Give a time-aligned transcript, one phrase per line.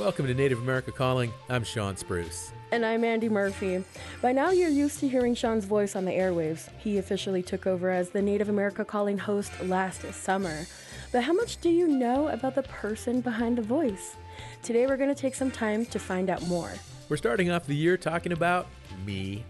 [0.00, 1.30] Welcome to Native America Calling.
[1.50, 2.52] I'm Shawn Spruce.
[2.72, 3.84] And I'm Andy Murphy.
[4.22, 6.70] By now, you're used to hearing Shawn's voice on the airwaves.
[6.78, 10.64] He officially took over as the Native America Calling host last summer.
[11.12, 14.16] But how much do you know about the person behind the voice?
[14.62, 16.72] Today, we're going to take some time to find out more.
[17.10, 18.68] We're starting off the year talking about
[19.04, 19.44] me.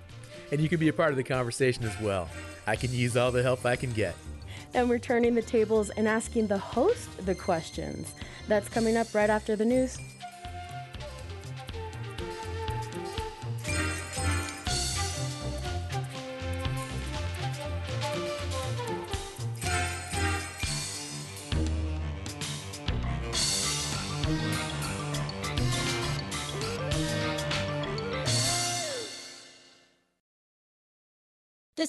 [0.51, 2.29] And you can be a part of the conversation as well.
[2.67, 4.17] I can use all the help I can get.
[4.75, 8.15] And we're turning the tables and asking the host the questions.
[8.49, 9.97] That's coming up right after the news.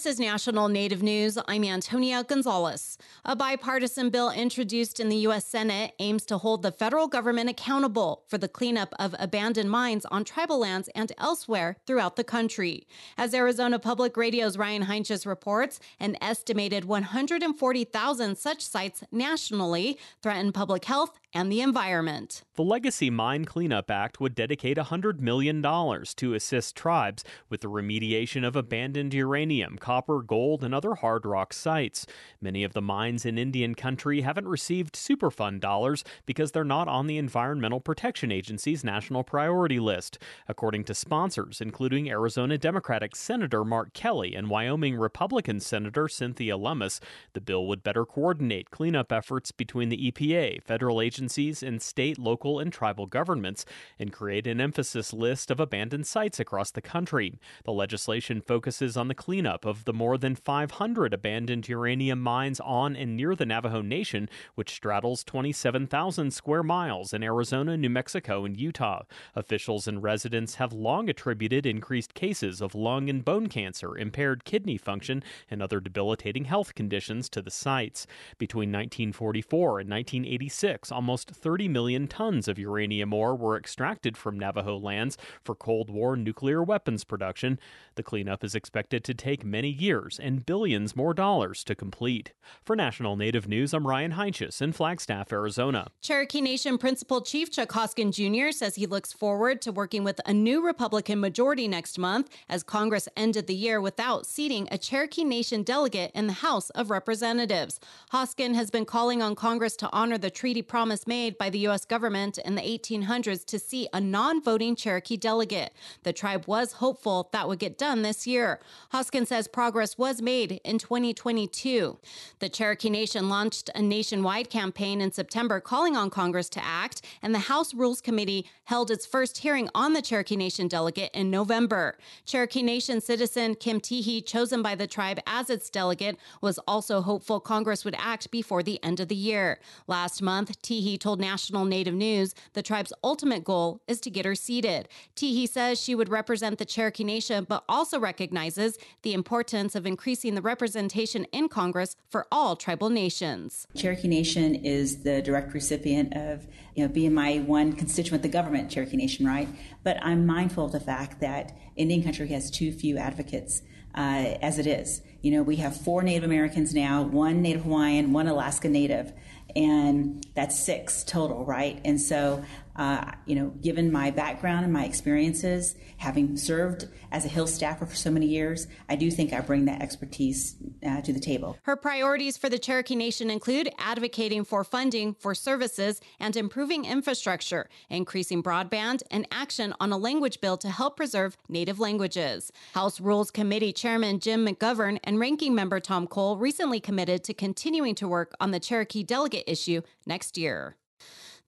[0.01, 1.37] This is National Native News.
[1.47, 2.97] I'm Antonia Gonzalez.
[3.23, 5.45] A bipartisan bill introduced in the U.S.
[5.45, 10.23] Senate aims to hold the federal government accountable for the cleanup of abandoned mines on
[10.23, 12.87] tribal lands and elsewhere throughout the country.
[13.15, 20.85] As Arizona Public Radio's Ryan Heinsius reports, an estimated 140,000 such sites nationally threaten public
[20.85, 22.43] health and the environment.
[22.55, 28.45] The Legacy Mine Cleanup Act would dedicate $100 million to assist tribes with the remediation
[28.45, 32.05] of abandoned uranium, copper, gold, and other hard rock sites.
[32.39, 37.07] Many of the mines in Indian country haven't received Superfund dollars because they're not on
[37.07, 40.17] the Environmental Protection Agency's national priority list.
[40.47, 47.01] According to sponsors, including Arizona Democratic Senator Mark Kelly and Wyoming Republican Senator Cynthia Lummis,
[47.33, 52.59] the bill would better coordinate cleanup efforts between the EPA, federal agencies, and state, local,
[52.59, 53.65] and tribal governments
[53.99, 57.37] and create an emphasis list of abandoned sites across the country.
[57.65, 62.95] The legislation focuses on the cleanup of the more than 500 abandoned uranium mines on
[62.95, 68.57] and near the Navajo Nation, which straddles 27,000 square miles in Arizona, New Mexico, and
[68.57, 69.03] Utah.
[69.35, 74.77] Officials and residents have long attributed increased cases of lung and bone cancer, impaired kidney
[74.77, 78.07] function, and other debilitating health conditions to the sites.
[78.37, 84.39] Between 1944 and 1986, almost almost 30 million tons of uranium ore were extracted from
[84.39, 87.59] Navajo lands for Cold War nuclear weapons production.
[87.95, 92.33] The cleanup is expected to take many years and billions more dollars to complete.
[92.63, 95.87] For National Native News, I'm Ryan Heinsius in Flagstaff, Arizona.
[96.01, 98.51] Cherokee Nation Principal Chief Chuck Hoskin Jr.
[98.51, 103.07] says he looks forward to working with a new Republican majority next month as Congress
[103.15, 107.79] ended the year without seating a Cherokee Nation delegate in the House of Representatives.
[108.11, 111.85] Hoskin has been calling on Congress to honor the treaty promise made by the U.S.
[111.85, 115.73] government in the 1800s to see a non voting Cherokee delegate.
[116.03, 118.59] The tribe was hopeful that would get done this year.
[118.93, 121.99] Hoskin says progress was made in 2022.
[122.39, 127.31] The Cherokee Nation launched a nationwide campaign in September calling on Congress to act, and
[127.31, 131.95] the House Rules Committee held its first hearing on the Cherokee Nation delegate in November.
[132.25, 137.39] Cherokee Nation citizen Kim Teehee, chosen by the tribe as its delegate, was also hopeful
[137.39, 139.59] Congress would act before the end of the year.
[139.85, 144.33] Last month, Teehee told National Native News the tribe's ultimate goal is to get her
[144.33, 144.89] seated.
[145.15, 150.35] Teehee says she would represent the Cherokee Nation, but also recognizes the importance of increasing
[150.35, 153.67] the representation in Congress for all tribal nations.
[153.75, 158.71] Cherokee Nation is the direct recipient of, you know, being my one constituent, the government,
[158.71, 159.49] Cherokee Nation, right?
[159.83, 163.61] But I'm mindful of the fact that Indian country has too few advocates
[163.93, 165.01] uh, as it is.
[165.21, 169.11] You know, we have four Native Americans now, one Native Hawaiian, one Alaska Native,
[169.55, 171.81] and that's six total, right?
[171.83, 172.43] And so
[172.81, 177.85] uh, you know, given my background and my experiences, having served as a Hill staffer
[177.85, 181.59] for so many years, I do think I bring that expertise uh, to the table.
[181.61, 187.69] Her priorities for the Cherokee Nation include advocating for funding for services and improving infrastructure,
[187.91, 192.51] increasing broadband, and action on a language bill to help preserve native languages.
[192.73, 197.93] House Rules Committee Chairman Jim McGovern and Ranking Member Tom Cole recently committed to continuing
[197.93, 200.77] to work on the Cherokee delegate issue next year.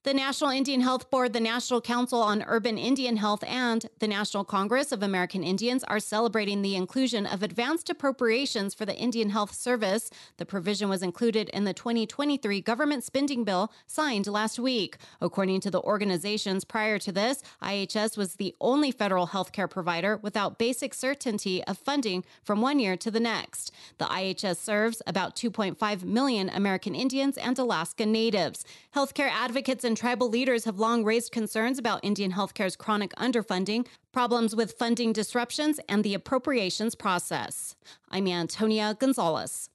[0.04, 4.44] The National Indian Health Board, the National Council on Urban Indian Health, and the National
[4.44, 9.54] Congress of American Indians are celebrating the inclusion of advanced appropriations for the Indian Health
[9.54, 10.10] Service.
[10.36, 14.98] The provision was included in the 2023 government spending bill signed last week.
[15.22, 20.58] According to the organizations prior to this, IHS was the only federal healthcare provider without
[20.58, 23.72] basic certainty of funding from one year to the next.
[23.96, 28.66] The IHS serves about 2.5 million American Indians and Alaska Natives.
[28.94, 33.86] Healthcare advocates and and tribal leaders have long raised concerns about Indian healthcare's chronic underfunding,
[34.10, 37.76] problems with funding disruptions, and the appropriations process.
[38.10, 39.70] I'm Antonia Gonzalez.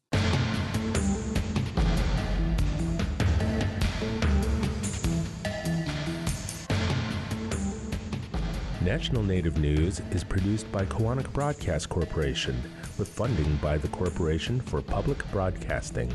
[8.82, 12.62] National Native News is produced by Koahnic Broadcast Corporation
[12.98, 16.12] with funding by the Corporation for Public Broadcasting.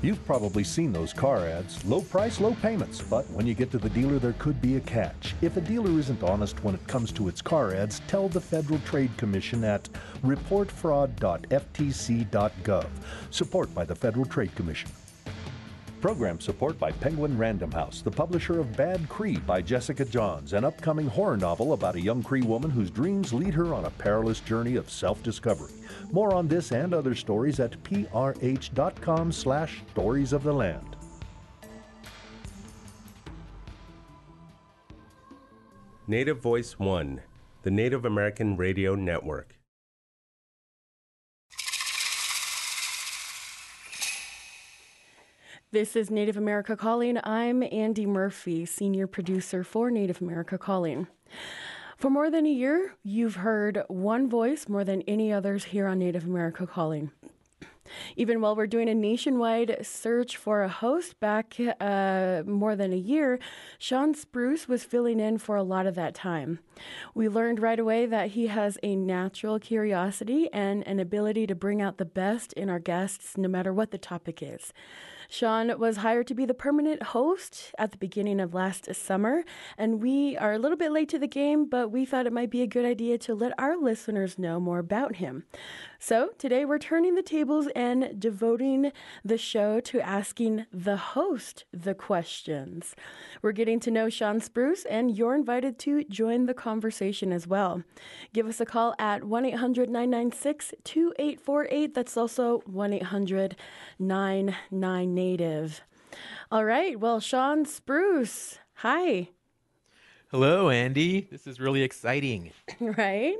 [0.00, 3.02] You've probably seen those car ads low price, low payments.
[3.02, 5.34] But when you get to the dealer, there could be a catch.
[5.42, 8.78] If a dealer isn't honest when it comes to its car ads, tell the Federal
[8.80, 9.88] Trade Commission at
[10.24, 12.86] reportfraud.ftc.gov.
[13.30, 14.88] Support by the Federal Trade Commission.
[16.00, 20.64] Program support by Penguin Random House, the publisher of Bad Cree by Jessica Johns, an
[20.64, 24.38] upcoming horror novel about a young Cree woman whose dreams lead her on a perilous
[24.38, 25.72] journey of self-discovery.
[26.12, 30.96] More on this and other stories at prh.com slash stories of the land.
[36.06, 37.22] Native Voice One,
[37.64, 39.57] the Native American Radio Network.
[45.70, 47.18] This is Native America Calling.
[47.22, 51.08] I'm Andy Murphy, senior producer for Native America Calling.
[51.98, 55.98] For more than a year, you've heard one voice more than any others here on
[55.98, 57.10] Native America Calling.
[58.16, 62.96] Even while we're doing a nationwide search for a host back uh, more than a
[62.96, 63.38] year,
[63.78, 66.60] Shawn Spruce was filling in for a lot of that time.
[67.14, 71.82] We learned right away that he has a natural curiosity and an ability to bring
[71.82, 74.72] out the best in our guests, no matter what the topic is.
[75.30, 79.44] Shawn was hired to be the permanent host at the beginning of last summer,
[79.76, 82.50] and we are a little bit late to the game, but we thought it might
[82.50, 85.44] be a good idea to let our listeners know more about him.
[86.00, 88.92] So today we're turning the tables and devoting
[89.24, 92.94] the show to asking the host the questions.
[93.42, 97.82] We're getting to know Shawn Spruce, and you're invited to join the conversation as well.
[98.32, 101.94] Give us a call at 1 800 996 2848.
[101.94, 103.56] That's also 1 800
[103.98, 105.82] 99 Native.
[106.52, 109.30] All right, well, Shawn Spruce, hi.
[110.30, 111.26] Hello, Andy.
[111.30, 112.52] This is really exciting.
[112.80, 113.36] right?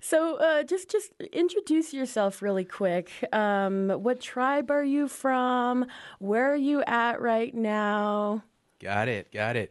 [0.00, 3.12] So, uh, just just introduce yourself really quick.
[3.32, 5.86] Um, what tribe are you from?
[6.18, 8.42] Where are you at right now?
[8.80, 9.30] Got it.
[9.30, 9.70] Got it.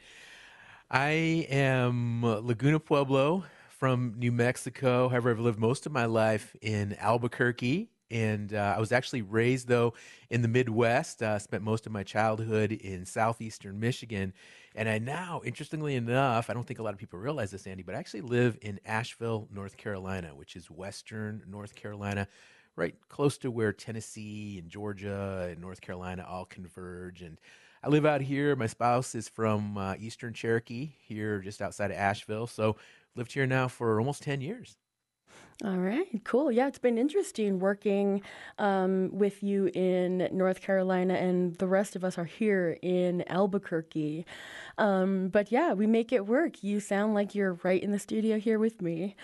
[0.89, 5.09] I am Laguna Pueblo from New Mexico.
[5.09, 7.89] However, I've lived most of my life in Albuquerque.
[8.09, 9.95] And uh, I was actually raised, though,
[10.29, 11.21] in the Midwest.
[11.21, 14.33] Uh, spent most of my childhood in southeastern Michigan.
[14.75, 17.83] And I now, interestingly enough, I don't think a lot of people realize this, Andy,
[17.83, 22.27] but I actually live in Asheville, North Carolina, which is western North Carolina,
[22.75, 27.21] right close to where Tennessee and Georgia and North Carolina all converge.
[27.21, 27.37] And
[27.83, 28.55] I live out here.
[28.55, 32.47] My spouse is from uh, Eastern Cherokee, here just outside of Asheville.
[32.47, 32.75] So
[33.15, 34.77] lived here now for almost 10 years.
[35.61, 36.51] All right, cool.
[36.51, 38.21] Yeah, it's been interesting working
[38.57, 44.25] um, with you in North Carolina, and the rest of us are here in Albuquerque.
[44.79, 46.63] Um, but yeah, we make it work.
[46.63, 49.15] You sound like you're right in the studio here with me.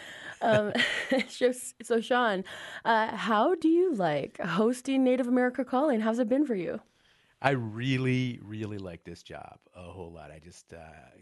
[0.41, 0.71] Um,
[1.27, 2.45] so, Shawn,
[2.85, 5.99] uh, how do you like hosting Native America Calling?
[5.99, 6.79] How's it been for you?
[7.41, 10.29] I really, really like this job a whole lot.
[10.29, 10.77] I just uh,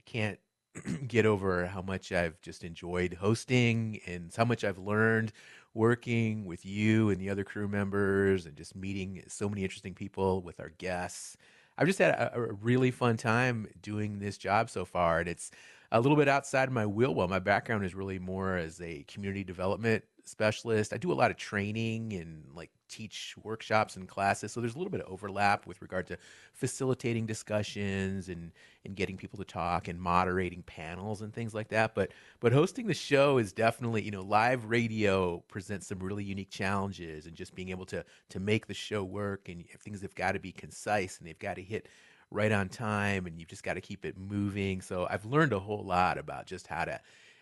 [0.06, 0.39] can't
[1.07, 5.31] get over how much I've just enjoyed hosting and how much I've learned
[5.74, 10.41] working with you and the other crew members and just meeting so many interesting people
[10.41, 11.38] with our guests.
[11.77, 15.51] I've just had a, a really fun time doing this job so far, and it's
[15.91, 17.13] a little bit outside my wheel.
[17.13, 20.93] Well, my background is really more as a community development specialist.
[20.93, 24.51] I do a lot of training and like teach workshops and classes.
[24.51, 26.17] So there's a little bit of overlap with regard to
[26.53, 28.51] facilitating discussions and
[28.86, 31.96] and getting people to talk and moderating panels and things like that.
[31.96, 36.50] But but hosting the show is definitely, you know, live radio presents some really unique
[36.50, 40.34] challenges and just being able to to make the show work and things have got
[40.34, 41.88] to be concise and they've got to hit
[42.29, 44.81] right on time and you've just got to keep it moving.
[44.81, 47.00] So I've learned a whole lot about just how to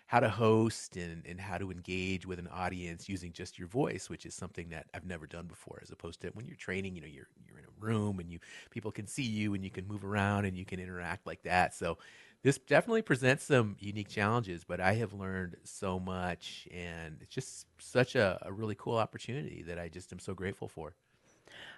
[0.07, 4.09] how to host and, and how to engage with an audience using just your voice,
[4.09, 7.01] which is something that I've never done before, as opposed to when you're training, you
[7.01, 9.87] know, you're you're in a room and you people can see you and you can
[9.87, 11.73] move around and you can interact like that.
[11.73, 11.97] So
[12.43, 17.65] this definitely presents some unique challenges, but I have learned so much and it's just
[17.79, 20.95] such a, a really cool opportunity that I just am so grateful for.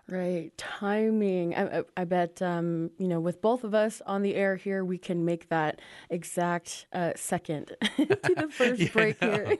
[0.09, 1.53] Right, timing.
[1.53, 4.97] I, I, bet um, you know with both of us on the air here, we
[4.97, 9.57] can make that exact uh, second to the first yeah, break here.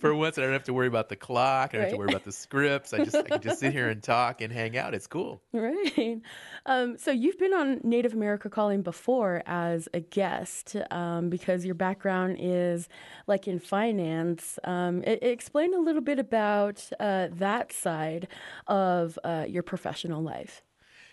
[0.00, 1.70] For once, I don't have to worry about the clock.
[1.70, 1.84] I don't right.
[1.84, 2.92] have to worry about the scripts.
[2.92, 4.94] I just I can just sit here and talk and hang out.
[4.94, 5.40] It's cool.
[5.64, 6.20] Right.
[6.66, 11.74] Um, so you've been on Native America Calling before as a guest um, because your
[11.74, 12.88] background is
[13.26, 14.58] like in finance.
[14.64, 18.28] Um, it, it explain a little bit about uh, that side
[18.66, 20.62] of uh, your professional life.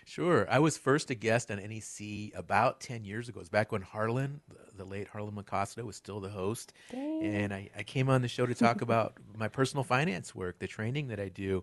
[0.06, 0.46] Sure.
[0.50, 3.38] I was first a guest on NEC about 10 years ago.
[3.38, 4.40] It was back when Harlan,
[4.74, 6.72] the, late Harlan McKosato, was still the host.
[6.90, 7.22] Dang.
[7.22, 10.66] And I, I came on the show to talk about my personal finance work, the
[10.66, 11.62] training that I do.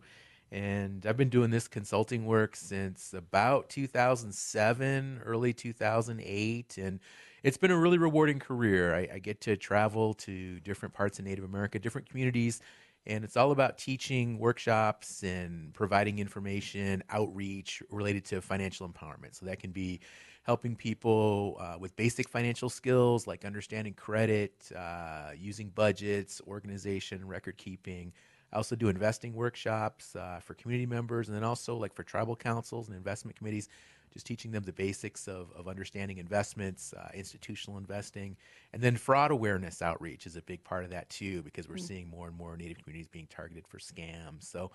[0.52, 6.78] And I've been doing this consulting work since about 2007, early 2008.
[6.78, 7.00] And
[7.44, 8.96] it's been a really rewarding career.
[8.96, 12.62] I, I get to travel to different parts of Native America, different communities
[13.06, 19.34] and it's all about teaching workshops and providing information outreach related to financial empowerment.
[19.34, 20.00] So that can be
[20.44, 27.58] helping people uh, with basic financial skills like understanding credit uh, using budgets organization record
[27.58, 28.14] keeping.
[28.52, 32.36] I also do investing workshops uh, for community members and then also like for tribal
[32.36, 33.70] councils and investment committees
[34.12, 38.36] just teaching them the basics of, of understanding investments, uh, institutional investing,
[38.74, 41.86] and then fraud awareness outreach is a big part of that too, because we're mm-hmm.
[41.86, 44.44] seeing more and more Native communities being targeted for scams.
[44.44, 44.72] So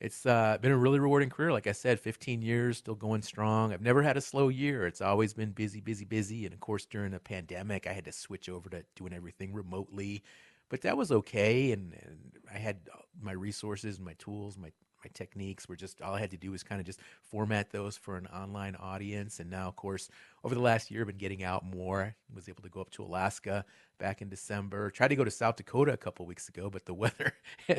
[0.00, 1.52] it's uh, been a really rewarding career.
[1.52, 3.72] Like I said, 15 years, still going strong.
[3.72, 4.86] I've never had a slow year.
[4.86, 6.46] It's always been busy, busy, busy.
[6.46, 10.22] And of course, during the pandemic, I had to switch over to doing everything remotely,
[10.70, 11.72] but that was okay.
[11.72, 12.18] And, and
[12.52, 12.78] I had
[13.20, 14.72] my resources, my tools, my
[15.04, 17.96] my techniques were just all I had to do was kind of just format those
[17.96, 19.40] for an online audience.
[19.40, 20.08] And now, of course,
[20.44, 22.14] over the last year, I've been getting out more.
[22.30, 23.64] I was able to go up to Alaska
[23.98, 24.90] back in December.
[24.90, 27.32] Tried to go to South Dakota a couple weeks ago, but the weather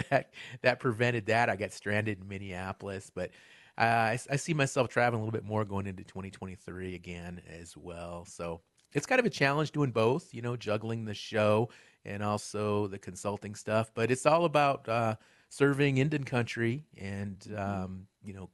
[0.10, 1.50] that, that prevented that.
[1.50, 3.32] I got stranded in Minneapolis, but.
[3.78, 7.78] Uh, I, I see myself traveling a little bit more going into 2023 again as
[7.78, 8.26] well.
[8.26, 8.60] So
[8.94, 11.70] it's kind of a challenge doing both, you know, juggling the show
[12.06, 13.92] and also the consulting stuff.
[13.94, 15.16] But it's all about uh,
[15.52, 17.84] serving Indian country and mm-hmm.
[17.84, 18.50] um, you know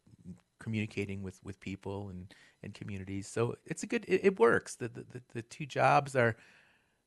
[0.59, 3.27] communicating with with people and and communities.
[3.27, 4.03] So it's a good.
[4.07, 4.75] It, it works.
[4.75, 6.35] The, the the two jobs are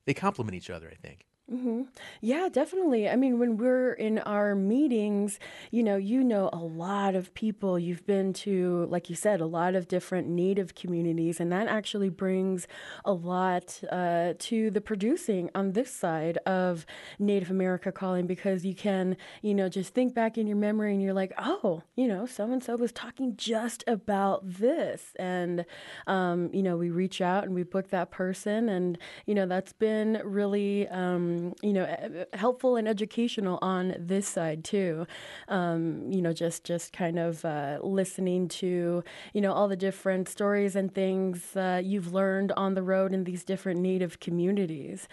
[0.06, 0.88] they complement each other.
[0.88, 1.26] I think.
[1.52, 1.83] Mm-hmm.
[2.21, 3.09] Yeah, definitely.
[3.09, 5.40] I mean, when we're in our meetings,
[5.73, 7.76] you know, you know a lot of people.
[7.76, 12.09] You've been to, like you said, a lot of different Native communities, and that actually
[12.09, 12.69] brings
[13.04, 16.87] a lot uh, to the producing on this side of
[17.19, 21.02] Native America Calling because you can, you know, just think back in your memory and
[21.02, 25.14] you're like, oh, you know, so and so was talking just about this.
[25.19, 25.64] And,
[26.07, 29.73] um, you know, we reach out and we book that person, and, you know, that's
[29.73, 30.87] been really.
[30.88, 31.87] Um, you know,
[32.35, 35.06] helpful and educational on this side too.
[35.49, 39.02] Um, you know, just just kind of uh, listening to
[39.35, 43.25] you know all the different stories and things uh, you've learned on the road in
[43.25, 45.09] these different Native communities.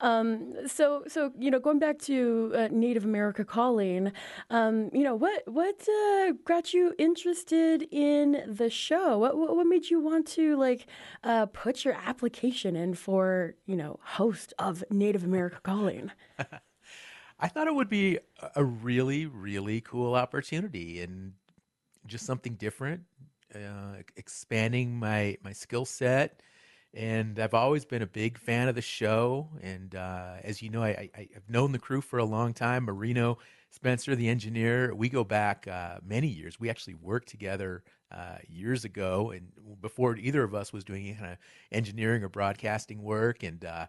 [0.00, 4.12] Um, so so you know, going back to uh, Native America Calling,
[4.50, 9.18] um, you know, what what uh, got you interested in the show?
[9.18, 10.86] What what made you want to like
[11.24, 16.12] uh, put your application in for you know host of Native America Calling?
[17.40, 18.18] I thought it would be
[18.56, 21.34] a really, really cool opportunity and
[22.06, 23.02] just something different,
[23.54, 26.40] uh, expanding my my skill set.
[26.98, 29.48] And I've always been a big fan of the show.
[29.62, 32.84] And uh, as you know, I, I, have known the crew for a long time.
[32.84, 33.38] Marino
[33.70, 36.58] Spencer, the engineer, we go back uh, many years.
[36.58, 41.14] We actually worked together uh, years ago, and before either of us was doing any
[41.14, 41.38] kind of
[41.70, 43.44] engineering or broadcasting work.
[43.44, 43.86] And uh,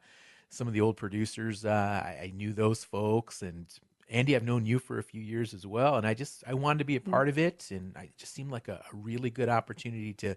[0.49, 1.65] some of the old producers.
[1.65, 1.69] Uh,
[2.03, 3.67] I, I, knew those folks, and
[4.09, 6.79] Andy, I've known you for a few years as well, and I just I wanted
[6.79, 7.09] to be a mm.
[7.09, 10.35] part of it, and it just seemed like a, a really good opportunity to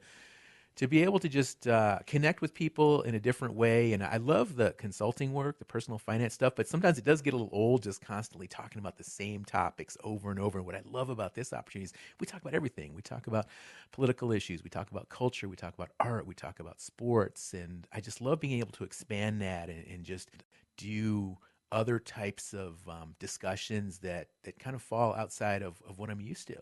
[0.76, 3.92] to be able to just uh, connect with people in a different way.
[3.92, 7.34] And I love the consulting work, the personal finance stuff, but sometimes it does get
[7.34, 10.58] a little old just constantly talking about the same topics over and over.
[10.58, 12.94] And what I love about this opportunity is we talk about everything.
[12.94, 13.46] We talk about
[13.90, 17.52] political issues, we talk about culture, we talk about art, we talk about sports.
[17.52, 20.30] And I just love being able to expand that and, and just
[20.78, 21.36] do
[21.70, 26.20] other types of um, discussions that, that kind of fall outside of, of what I'm
[26.20, 26.56] used to.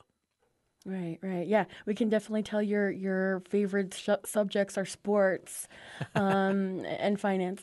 [0.86, 1.46] Right, right.
[1.46, 5.68] Yeah, we can definitely tell your your favorite sh- subjects are sports
[6.14, 7.60] um, and finance.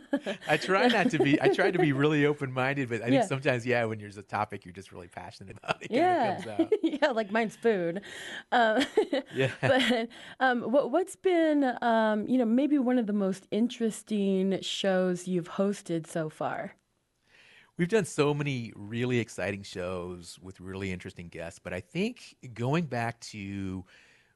[0.48, 1.40] I try not to be.
[1.40, 4.22] I try to be really open minded, but I think sometimes, yeah, when there's a
[4.22, 6.42] topic you're just really passionate about, it yeah,
[6.82, 8.02] yeah, like mine's food.
[8.52, 8.84] Um,
[9.34, 9.50] yeah.
[9.62, 10.08] But
[10.38, 15.52] um, what what's been, um, you know, maybe one of the most interesting shows you've
[15.52, 16.74] hosted so far?
[17.78, 22.86] We've done so many really exciting shows with really interesting guests, but I think going
[22.86, 23.84] back to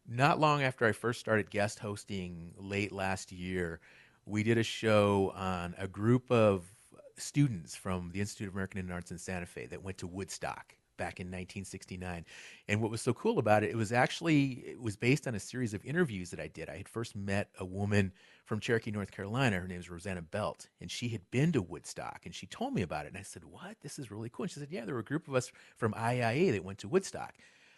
[0.08, 3.80] not long after I first started guest hosting late last year,
[4.26, 6.72] we did a show on a group of
[7.16, 10.76] students from the Institute of American Indian Arts in Santa Fe that went to Woodstock
[10.96, 12.25] back in 1969.
[12.68, 15.40] And what was so cool about it, it was actually it was based on a
[15.40, 16.68] series of interviews that I did.
[16.68, 18.12] I had first met a woman
[18.52, 19.59] from Cherokee, North Carolina.
[19.59, 22.82] Her name is Rosanna Belt, and she had been to Woodstock, and she told me
[22.82, 23.09] about it.
[23.09, 23.78] And I said, "What?
[23.80, 25.94] This is really cool." And she said, "Yeah, there were a group of us from
[25.94, 27.32] IAIA that went to Woodstock."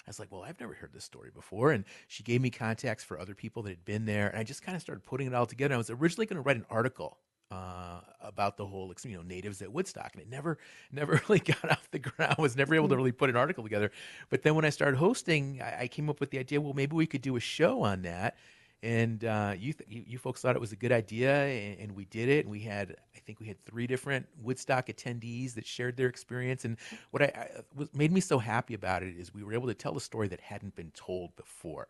[0.04, 1.71] I was like, well, I've never heard this story before.
[1.71, 4.28] And she gave me contacts for other people that had been there.
[4.28, 5.75] And I just kind of started putting it all together.
[5.75, 7.19] I was originally going to write an article
[7.50, 10.59] uh, about the whole, you know, natives at Woodstock, and it never,
[10.93, 12.35] never really got off the ground.
[12.37, 13.93] I was never able to really put an article together.
[14.28, 16.61] But then when I started hosting, I, I came up with the idea.
[16.61, 18.37] Well, maybe we could do a show on that.
[18.83, 22.04] And uh, you, th- you, folks thought it was a good idea, and, and, we
[22.04, 22.45] did it.
[22.45, 26.66] And we had, I think, we had three different Woodstock attendees that shared their experience.
[26.66, 26.76] And
[27.11, 29.75] what I, I was made me so happy about it is we were able to
[29.75, 31.88] tell a story that hadn't been told before.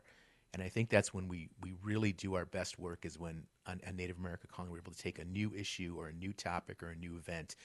[0.52, 3.80] And I think that's when we, we really do our best work is when on,
[3.88, 6.80] on Native America Calling, we're able to take a new issue or a new topic
[6.80, 7.56] or a new event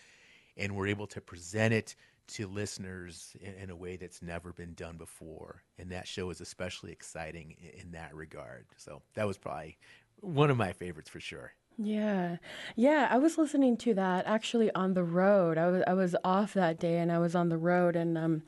[0.60, 1.96] and we're able to present it
[2.30, 5.64] to listeners in, in, a way that's never been done before.
[5.78, 8.66] And that show is especially exciting in, in that regard.
[8.78, 9.78] So that was probably
[10.22, 11.54] one of my favorites for sure.
[11.78, 12.38] Yeah.
[12.76, 15.58] Yeah, I was listening to that actually on the road.
[15.58, 18.44] I was I was off that day and I was on the road and um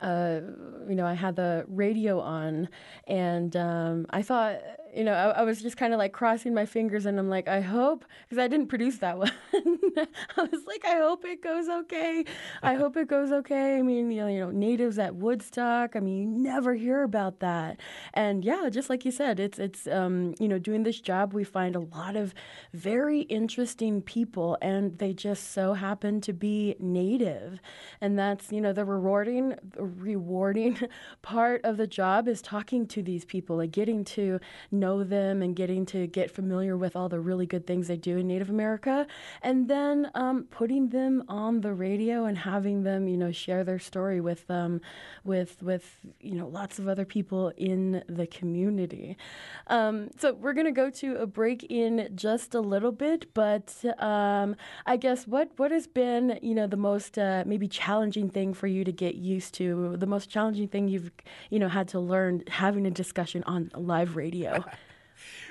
[0.00, 0.40] uh,
[0.88, 2.68] you know, I had the radio on,
[3.06, 4.60] and um, I thought,
[4.94, 7.48] you know, I, I was just kind of like crossing my fingers, and I'm like,
[7.48, 9.32] I hope, because I didn't produce that one.
[9.54, 12.24] I was like, I hope it goes okay.
[12.62, 13.76] I hope it goes okay.
[13.78, 15.96] I mean, you know, you know, natives at Woodstock.
[15.96, 17.78] I mean, you never hear about that,
[18.14, 21.44] and yeah, just like you said, it's it's um, you know, doing this job, we
[21.44, 22.34] find a lot of
[22.72, 27.60] very interesting people, and they just so happen to be native,
[28.00, 30.78] and that's you know the rewarding rewarding
[31.22, 34.40] part of the job is talking to these people, like getting to
[34.70, 38.18] know them and getting to get familiar with all the really good things they do
[38.18, 39.06] in Native America,
[39.42, 43.78] and then um, putting them on the radio and having them, you know, share their
[43.78, 44.80] story with um,
[45.24, 49.16] with with you know lots of other people in the community.
[49.66, 54.56] Um, so we're gonna go to a break in just a little bit, but um,
[54.86, 58.66] I guess what what has been you know the most uh, maybe challenging thing for
[58.66, 61.10] you to get used to the most challenging thing you've
[61.50, 64.64] you know had to learn having a discussion on live radio?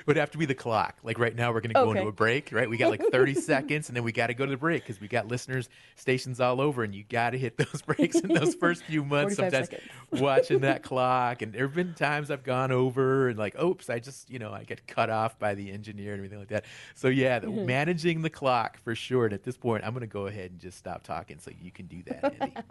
[0.06, 0.96] would have to be the clock.
[1.02, 1.98] Like right now, we're going to go okay.
[1.98, 2.68] into a break, right?
[2.70, 5.00] We got like 30 seconds, and then we got to go to the break because
[5.00, 8.54] we got listeners stations all over, and you got to hit those breaks in those
[8.54, 9.36] first few months.
[9.36, 9.68] Sometimes
[10.12, 13.98] watching that clock, and there have been times I've gone over and like, oops, I
[13.98, 16.64] just you know I get cut off by the engineer and everything like that.
[16.94, 17.66] So yeah, the, mm-hmm.
[17.66, 19.24] managing the clock for sure.
[19.24, 21.70] And at this point, I'm going to go ahead and just stop talking so you
[21.70, 22.64] can do that,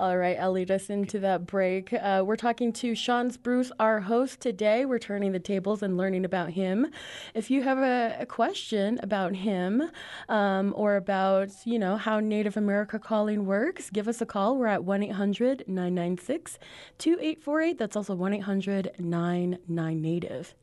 [0.00, 1.92] all right, I'll lead us into that break.
[1.92, 4.84] Uh, we're talking to Shawn Spruce, our host today.
[4.84, 6.86] We're turning the tables and learning about him him.
[7.34, 9.90] If you have a, a question about him
[10.28, 14.56] um, or about, you know, how Native America Calling works, give us a call.
[14.56, 16.58] We're at 1 800 996
[16.98, 17.78] 2848.
[17.78, 20.54] That's also 1 800 99 Native.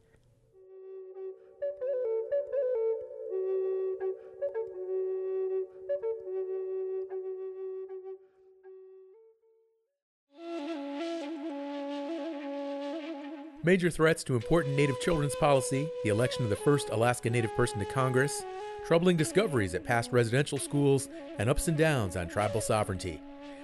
[13.66, 17.80] Major threats to important Native children's policy, the election of the first Alaska Native person
[17.80, 18.46] to Congress,
[18.86, 23.20] troubling discoveries at past residential schools, and ups and downs on tribal sovereignty.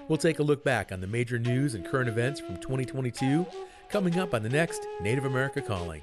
[0.07, 3.45] We'll take a look back on the major news and current events from 2022
[3.89, 6.01] coming up on the next Native America Calling.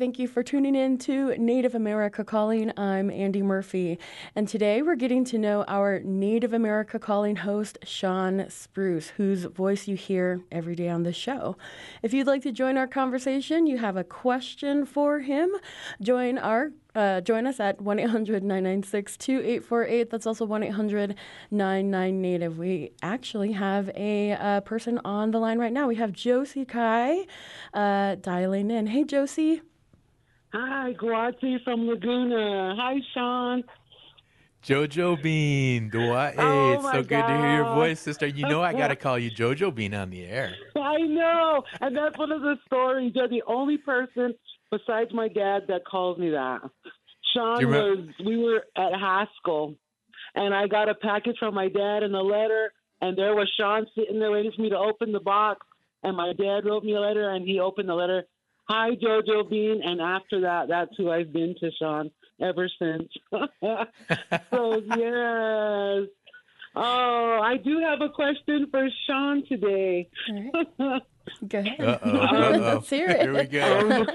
[0.00, 2.72] Thank you for tuning in to Native America Calling.
[2.78, 3.98] I'm Andy Murphy,
[4.34, 9.88] and today we're getting to know our Native America Calling host, Shawn Spruce, whose voice
[9.88, 11.58] you hear every day on the show.
[12.02, 15.50] If you'd like to join our conversation, you have a question for him,
[16.00, 20.10] join our uh, join us at 1 800 996 2848.
[20.10, 21.14] That's also 1 800
[21.50, 22.58] 99 Native.
[22.58, 25.86] We actually have a uh, person on the line right now.
[25.86, 27.26] We have Josie Kai
[27.74, 28.86] uh, dialing in.
[28.86, 29.60] Hey, Josie.
[30.52, 32.74] Hi, Guati from Laguna.
[32.76, 33.62] Hi, Shawn.
[34.64, 36.34] Jojo Bean, Dwight.
[36.36, 38.26] Oh, hey, oh it's so good to hear your voice, sister.
[38.26, 40.54] You know I got to call you Jojo Bean on the air.
[40.76, 43.12] I know, and that's one of the stories.
[43.14, 44.34] You're the only person
[44.70, 46.60] besides my dad that calls me that.
[47.32, 48.08] Shawn was.
[48.24, 49.76] We were at Haskell,
[50.34, 53.86] and I got a package from my dad and a letter, and there was Shawn
[53.96, 55.64] sitting there waiting for me to open the box.
[56.02, 58.24] And my dad wrote me a letter, and he opened the letter.
[58.70, 62.08] Hi JoJo Bean, and after that, that's who I've been to Shawn
[62.40, 63.08] ever since.
[63.32, 66.08] so yes.
[66.76, 70.08] Oh, I do have a question for Shawn today.
[70.78, 71.80] Go ahead.
[71.80, 72.58] Uh-oh, uh-oh.
[72.58, 73.22] Let's hear it.
[73.22, 74.06] Here we go.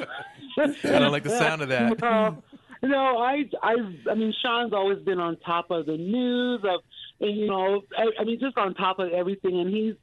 [0.58, 2.00] I don't like the sound of that.
[2.00, 2.34] No, uh,
[2.82, 3.76] no, I, I,
[4.10, 6.80] I mean, Shawn's always been on top of the news of,
[7.20, 9.96] and, you know, I, I mean, just on top of everything, and he's,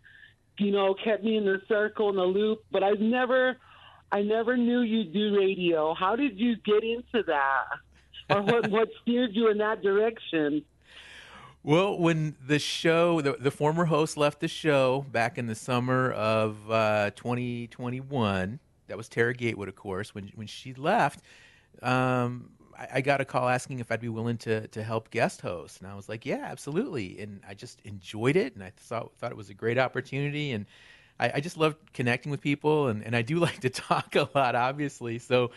[0.59, 2.65] you know, kept me in the circle in the loop.
[2.71, 3.57] But I've never,
[4.12, 5.94] I never knew you'd do radio.
[5.94, 7.64] How did you get into that,
[8.29, 10.62] or what, what steered you in that direction?
[11.64, 16.12] Well, when the show, the, the former host left the show back in the summer
[16.12, 20.14] of uh, 2021, that was Tara Gatewood, of course.
[20.14, 21.20] When when she left,
[21.81, 25.40] um, I, I got a call asking if I'd be willing to to help guest
[25.40, 27.18] host, and I was like, yeah, absolutely.
[27.20, 30.66] And I just enjoyed it, and I thought thought it was a great opportunity, and
[31.23, 34.29] I, I just love connecting with people, and, and I do like to talk a
[34.35, 35.19] lot, obviously.
[35.19, 35.53] So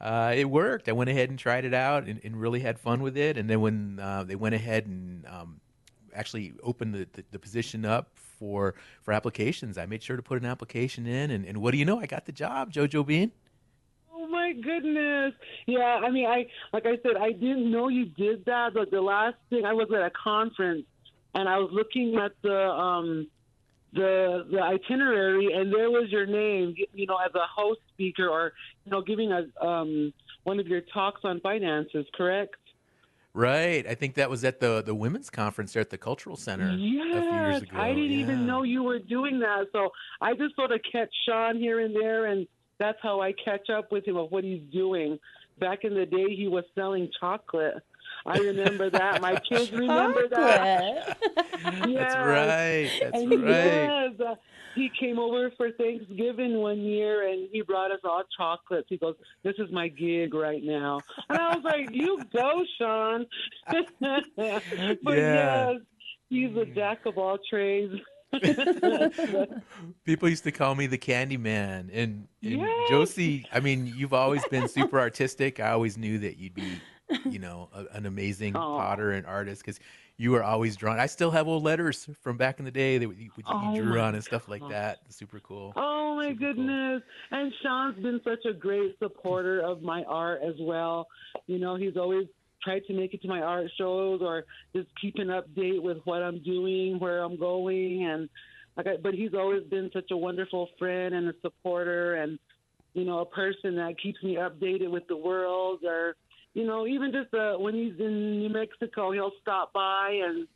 [0.00, 0.88] uh, it worked.
[0.88, 3.38] I went ahead and tried it out and, and really had fun with it.
[3.38, 5.60] And then when uh, they went ahead and um,
[6.14, 10.40] actually opened the, the, the, position up for for applications, I made sure to put
[10.40, 11.30] an application in.
[11.30, 11.98] And, and what do you know?
[11.98, 13.32] I got the job, JoJo Bean.
[14.12, 15.34] Oh my goodness!
[15.66, 18.74] Yeah, I mean, I like I said, I didn't know you did that.
[18.74, 20.84] But the last thing I was at a conference
[21.34, 23.28] and I was looking at the um,
[23.96, 28.52] the the itinerary, and there was your name, you know, as a host speaker or
[28.84, 30.12] you know, giving a um,
[30.44, 32.56] one of your talks on finances, correct?
[33.34, 33.86] Right.
[33.86, 37.16] I think that was at the the women's conference there at the Cultural Center yes,
[37.16, 37.78] a few years ago.
[37.78, 38.20] I didn't yeah.
[38.20, 39.66] even know you were doing that.
[39.72, 42.46] So I just sort of catch Shawn here and there, and
[42.78, 45.18] that's how I catch up with him of what he's doing.
[45.58, 47.74] Back in the day, he was selling chocolate.
[48.26, 49.20] I remember that.
[49.22, 51.18] My kids remember that.
[51.26, 51.86] yes.
[51.86, 52.90] That's right.
[53.02, 53.48] That's and right.
[53.48, 54.20] Yes.
[54.20, 54.34] Uh,
[54.74, 58.86] he came over for Thanksgiving one year and he brought us all chocolates.
[58.90, 63.26] He goes, "This is my gig right now," and I was like, "You go, Shawn."
[63.70, 63.84] but
[65.16, 65.70] yeah.
[65.70, 65.80] yes,
[66.28, 67.94] he's a jack of all trades.
[70.04, 72.90] People used to call me the Candy Man, and, and Yes.
[72.90, 73.46] Josie.
[73.52, 75.58] I mean, you've always been super artistic.
[75.60, 76.80] I always knew that you'd be,
[77.30, 78.78] you know, a, an amazing Aw.
[78.78, 79.80] potter and artist because
[80.16, 80.98] you were always drawn.
[80.98, 83.98] I still have old letters from back in the day that you, you Oh drew
[84.00, 85.00] on and stuff like that.
[85.10, 85.72] Super cool.
[85.76, 86.54] Oh my Super cool.
[86.54, 87.02] goodness.
[87.30, 91.06] And Sean's been such a great supporter of my art as well.
[91.46, 92.26] You know, he's always
[92.62, 96.22] tried to make it to my art shows or just keep an update with what
[96.22, 98.28] I'm doing, where I'm going and
[98.76, 102.38] like I, but he's always been such a wonderful friend and a supporter and
[102.94, 106.16] you know, a person that keeps me updated with the world or
[106.56, 110.48] you know, even just uh, when he's in New Mexico, he'll stop by and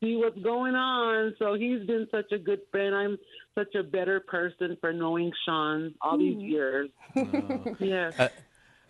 [0.00, 1.34] see what's going on.
[1.38, 2.94] So he's been such a good friend.
[2.94, 3.18] I'm
[3.54, 6.88] such a better person for knowing Shawn all these years.
[7.18, 7.76] Oh.
[7.78, 8.14] Yes.
[8.18, 8.30] I,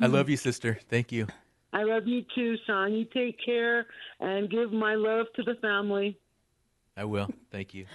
[0.00, 0.78] I love you, sister.
[0.88, 1.26] Thank you.
[1.72, 2.92] I love you too, Shawn.
[2.92, 3.86] You take care
[4.20, 6.18] and give my love to the family.
[6.96, 7.28] I will.
[7.50, 7.86] Thank you.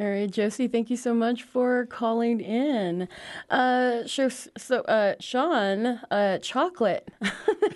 [0.00, 3.06] All right, Josie, thank you so much for calling in.
[3.50, 7.06] Uh, so, so uh, Shawn, uh, chocolate.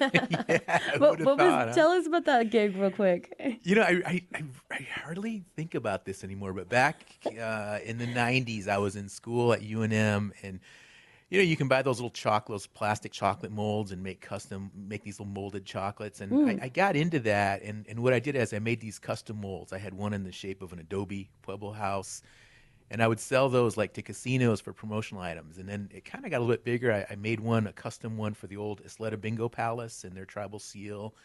[0.01, 1.65] yeah, what what thought, huh?
[1.67, 3.61] was, tell us about that gig real quick.
[3.63, 7.99] You know, I, I, I, I hardly think about this anymore, but back uh, in
[7.99, 10.61] the 90s, I was in school at UNM, and
[11.35, 14.71] you know, you can buy those little chocolate, those plastic chocolate molds and make custom,
[14.77, 16.21] make these little molded chocolates.
[16.21, 16.63] And Mm.
[16.63, 17.63] I, I got into that.
[17.63, 19.73] And, and what I did is I made these custom molds.
[19.73, 22.23] I had one in the shape of an Adobe Pueblo house.
[22.89, 25.59] And I would sell those like to casinos for promotional items.
[25.59, 26.93] And then it kind of got a little bit bigger.
[26.93, 30.27] I, I made one, a custom one for the old Isleta Bingo Palace and their
[30.27, 31.17] tribal seal.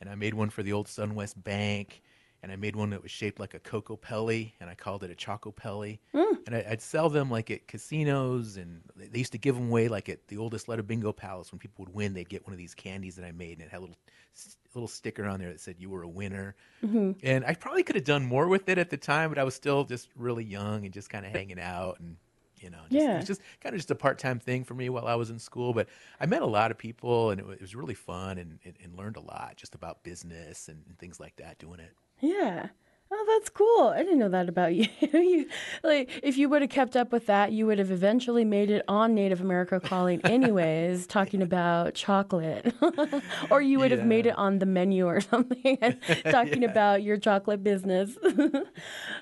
[0.00, 2.02] And I made one for the old SunWest Bank.
[2.42, 5.14] And I made one that was shaped like a Kokopelli, and I called it a
[5.14, 6.00] Choco Pelli.
[6.12, 6.38] Mm.
[6.46, 9.86] And I, I'd sell them like at casinos, and they used to give them away
[9.86, 11.52] like at the old Isleta bingo palace.
[11.52, 13.70] When people would win, they'd get one of these candies that I made, and it
[13.70, 13.96] had a little
[14.74, 16.56] little sticker on there that said you were a winner.
[16.82, 17.12] Mm-hmm.
[17.22, 19.54] And I probably could have done more with it at the time, but I was
[19.54, 22.16] still just really young and just kind of hanging out and.
[22.60, 25.08] You know, just, it was just kind of just a part-time thing for me while
[25.08, 25.72] I was in school.
[25.72, 25.88] But
[26.20, 28.74] I met a lot of people, and it was, it was really fun, and, and,
[28.80, 31.92] and learned a lot just about business and, and things like that doing it.
[32.22, 32.70] Yeah.
[33.14, 33.88] Oh, that's cool.
[33.88, 34.86] I didn't know that about you.
[35.00, 35.46] you
[35.82, 38.82] like, if you would have kept up with that, you would have eventually made it
[38.88, 42.74] on Native America Calling, anyways, talking about chocolate,
[43.50, 45.78] or you would have made it on the menu or something,
[46.24, 48.16] talking about your chocolate business.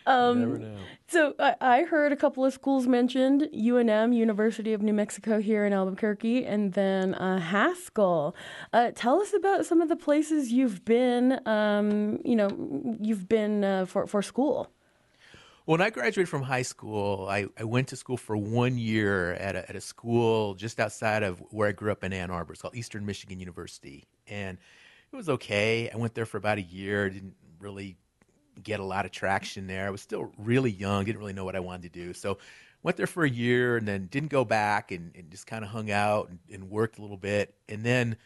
[0.06, 0.76] um, Never know.
[1.08, 5.64] So I, I heard a couple of schools mentioned: UNM, University of New Mexico here
[5.64, 8.36] in Albuquerque, and then uh, Haskell.
[8.72, 11.40] Uh, tell us about some of the places you've been.
[11.48, 14.70] Um, you know, you've been uh, for for school.
[15.64, 19.56] when I graduated from high school, I, I went to school for one year at
[19.56, 22.52] a, at a school just outside of where I grew up in Ann Arbor.
[22.52, 24.04] It's called Eastern Michigan University.
[24.26, 24.58] And
[25.12, 25.90] it was okay.
[25.90, 27.96] I went there for about a year, didn't really
[28.62, 29.86] get a lot of traction there.
[29.86, 32.14] I was still really young, didn't really know what I wanted to do.
[32.14, 32.38] So
[32.82, 35.70] went there for a year and then didn't go back and, and just kind of
[35.70, 37.54] hung out and, and, worked a little bit.
[37.68, 38.16] And then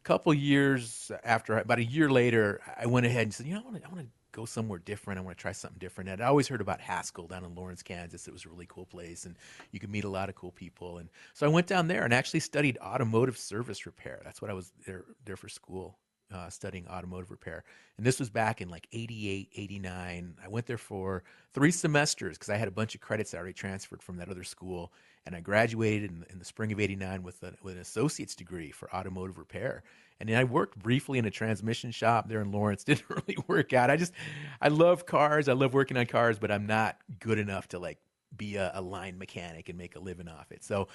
[0.00, 3.60] a couple years after, about a year later, I went ahead and said, you know,
[3.60, 5.18] I want to go somewhere different.
[5.18, 6.10] I want to try something different.
[6.10, 8.26] And I always heard about Haskell down in Lawrence, Kansas.
[8.26, 9.36] It was a really cool place, and
[9.70, 10.98] you could meet a lot of cool people.
[10.98, 14.20] And so I went down there and actually studied automotive service repair.
[14.24, 15.98] That's what I was there there for school
[16.32, 17.64] uh, studying automotive repair.
[17.98, 20.36] And this was back in like 88, 89.
[20.42, 23.52] I went there for three semesters because I had a bunch of credits I already
[23.52, 24.92] transferred from that other school.
[25.26, 28.70] And I graduated in, in the spring of 89 with, a, with an associate's degree
[28.70, 29.82] for automotive repair.
[30.22, 32.84] And I worked briefly in a transmission shop there in Lawrence.
[32.84, 33.90] Didn't really work out.
[33.90, 34.12] I just,
[34.60, 35.48] I love cars.
[35.48, 37.98] I love working on cars, but I'm not good enough to like
[38.36, 40.62] be a, a, line mechanic and make a living off it.
[40.64, 40.88] So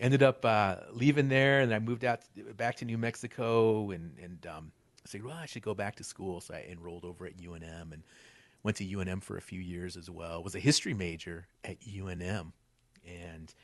[0.00, 4.18] ended up uh, leaving there and I moved out to, back to New Mexico and,
[4.20, 4.72] and um,
[5.04, 6.40] I said, well, I should go back to school.
[6.40, 8.02] So I enrolled over at UNM and
[8.64, 10.42] went to UNM for a few years as well.
[10.42, 12.52] Was a history major at UNM,
[13.06, 13.54] and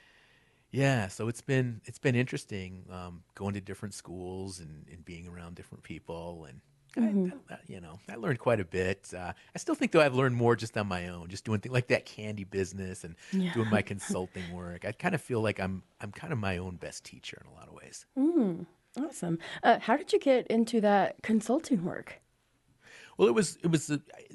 [0.70, 5.28] yeah, so it's been it's been interesting um, going to different schools and, and being
[5.28, 6.60] around different people and.
[6.96, 7.28] Mm-hmm.
[7.50, 9.12] I, I, you know, I learned quite a bit.
[9.16, 11.72] Uh, I still think though I've learned more just on my own, just doing things
[11.72, 13.52] like that candy business and yeah.
[13.52, 14.86] doing my consulting work.
[14.86, 17.54] I kind of feel like I'm I'm kind of my own best teacher in a
[17.54, 18.06] lot of ways.
[18.18, 18.66] Mm.
[18.98, 19.38] Awesome.
[19.62, 22.20] Uh, how did you get into that consulting work?
[23.16, 23.90] Well, it was it was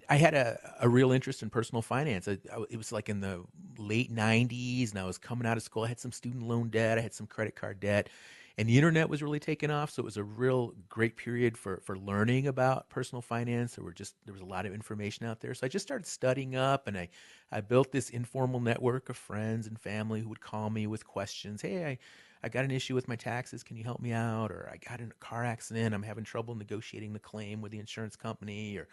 [0.10, 2.28] I had a, a real interest in personal finance.
[2.28, 3.44] I, I, it was like in the
[3.78, 5.84] late '90s, and I was coming out of school.
[5.84, 6.98] I had some student loan debt.
[6.98, 8.10] I had some credit card debt,
[8.58, 9.90] and the internet was really taking off.
[9.92, 13.76] So it was a real great period for for learning about personal finance.
[13.76, 15.54] There were just there was a lot of information out there.
[15.54, 17.10] So I just started studying up, and I
[17.52, 21.62] I built this informal network of friends and family who would call me with questions.
[21.62, 21.98] Hey, I
[22.46, 23.64] I got an issue with my taxes.
[23.64, 24.52] Can you help me out?
[24.52, 25.96] Or I got in a car accident.
[25.96, 28.76] I'm having trouble negotiating the claim with the insurance company.
[28.78, 28.88] Or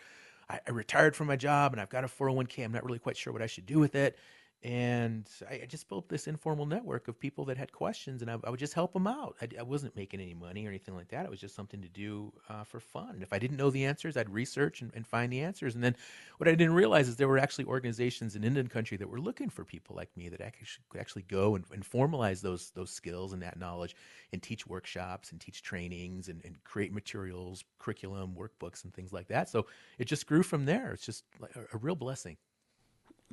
[0.50, 2.64] I, I retired from my job and I've got a 401k.
[2.64, 4.18] I'm not really quite sure what I should do with it
[4.62, 8.50] and I, just built this informal network of people that had questions, and I, I
[8.50, 9.36] would just help them out.
[9.40, 11.24] I, I, wasn't making any money or anything like that.
[11.24, 13.10] It was just something to do uh, for fun.
[13.14, 15.74] And if I didn't know the answers, I'd research and, and, find the answers.
[15.74, 15.96] And then
[16.36, 19.48] what I didn't realize is there were actually organizations in Indian country that were looking
[19.48, 23.32] for people like me that actually could actually go and, and formalize those those skills
[23.32, 23.96] and that knowledge,
[24.34, 29.28] and teach workshops and teach trainings and, and create materials, curriculum, workbooks, and things like
[29.28, 29.48] that.
[29.48, 29.66] So
[29.98, 30.92] it just grew from there.
[30.92, 32.36] It's just like a real blessing.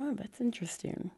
[0.00, 1.10] Oh, that's interesting.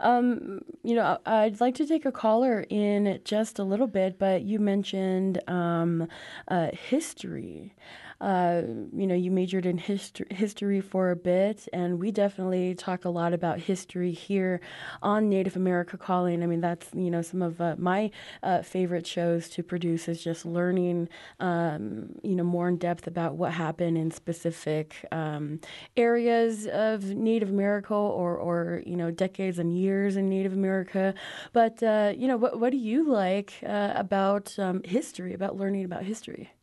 [0.00, 4.42] Um, you know, I'd like to take a caller in just a little bit, but
[4.42, 6.08] you mentioned um,
[6.48, 7.74] uh, history
[8.20, 8.62] uh,
[8.94, 13.10] you know, you majored in history, history for a bit, and we definitely talk a
[13.10, 14.60] lot about history here
[15.02, 16.42] on Native America Calling.
[16.42, 18.10] I mean, that's you know some of uh, my
[18.42, 21.08] uh, favorite shows to produce is just learning,
[21.40, 25.60] um, you know, more in depth about what happened in specific um,
[25.96, 31.14] areas of Native America or or you know decades and years in Native America.
[31.52, 35.34] But uh, you know, what what do you like uh, about um, history?
[35.34, 36.55] About learning about history?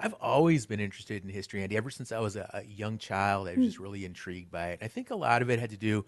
[0.00, 1.76] I've always been interested in history, Andy.
[1.76, 4.78] Ever since I was a, a young child, I was just really intrigued by it.
[4.80, 6.04] I think a lot of it had to do.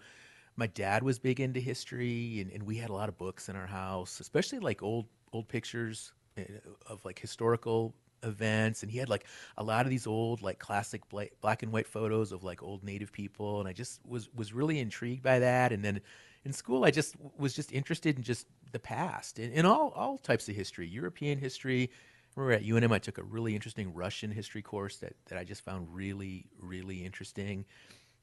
[0.55, 3.55] My dad was big into history, and, and we had a lot of books in
[3.55, 6.43] our house, especially like old old pictures eh,
[6.87, 9.25] of like historical events and he had like
[9.57, 13.11] a lot of these old like classic black and white photos of like old native
[13.11, 15.99] people and i just was was really intrigued by that and then
[16.45, 20.17] in school i just was just interested in just the past in, in all all
[20.17, 21.89] types of history european history
[22.35, 25.63] remember at UNM I took a really interesting Russian history course that, that I just
[25.63, 27.65] found really, really interesting.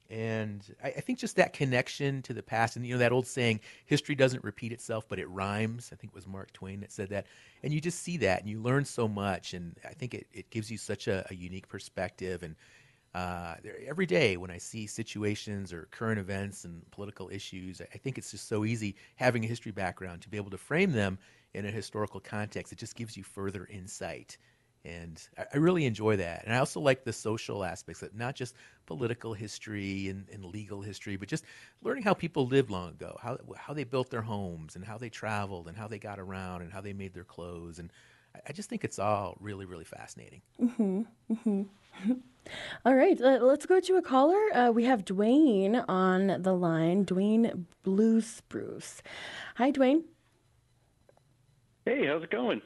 [0.09, 3.27] And I, I, think just that connection to the past, and you know that old
[3.27, 6.91] saying, "History doesn't repeat itself, but it rhymes." I think it was Mark Twain that
[6.91, 7.27] said that,
[7.61, 10.49] and you just see that, and you learn so much, and I think it, it
[10.49, 12.41] gives you such a, a unique perspective.
[12.41, 12.55] And
[13.13, 18.17] uh, every day when I see situations or current events and political issues, I think
[18.17, 21.19] it's just so easy having a history background to be able to frame them
[21.53, 22.71] in a historical context.
[22.73, 24.37] It just gives you further insight.
[24.85, 26.45] And I, I really enjoy that.
[26.45, 30.81] And I also like the social aspects, of not just political history and, and, legal
[30.81, 31.43] history, but just
[31.83, 35.09] learning how people lived long ago, how, how they built their homes and how they
[35.09, 37.79] traveled and how they got around and how they made their clothes.
[37.79, 37.91] And
[38.33, 40.41] I, I just think it's all really, really fascinating.
[40.61, 41.01] Mm-hmm.
[41.31, 42.13] Mm-hmm.
[42.85, 44.39] All right, let's go to a caller.
[44.55, 47.03] Uh, we have Duane on the line.
[47.03, 49.03] Duane Blue Spruce.
[49.57, 50.05] Hi, Duane.
[51.89, 52.61] Hey, how's it going?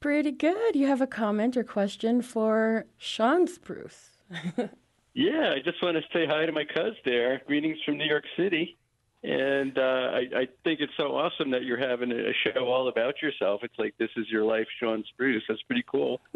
[0.00, 0.74] Pretty good.
[0.74, 4.12] You have a comment or question for Shawn Spruce.
[5.18, 7.40] Yeah, I just want to say hi to my cuz there.
[7.46, 8.76] Greetings from New York City.
[9.22, 13.22] And uh, I, I think it's so awesome that you're having a show all about
[13.22, 13.62] yourself.
[13.64, 15.42] It's like this is your life, Shawn Spruce.
[15.48, 16.20] That's pretty cool.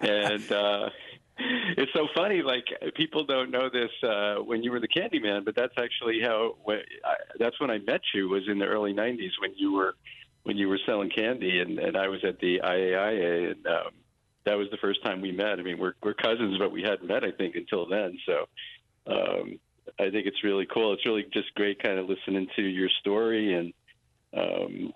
[0.00, 0.90] and uh,
[1.38, 2.42] it's so funny.
[2.42, 2.64] Like
[2.96, 6.56] people don't know this uh, when you were the Candyman, but that's actually how.
[6.64, 8.28] When, I, that's when I met you.
[8.28, 9.94] Was in the early '90s when you were
[10.44, 13.92] when you were selling candy, and, and I was at the IAIA, and um,
[14.44, 15.58] that was the first time we met.
[15.58, 18.18] I mean, we're we're cousins, but we hadn't met, I think, until then.
[18.26, 18.46] So.
[19.04, 19.58] Um,
[19.98, 20.92] I think it's really cool.
[20.92, 23.72] It's really just great kind of listening to your story, and
[24.34, 24.92] um,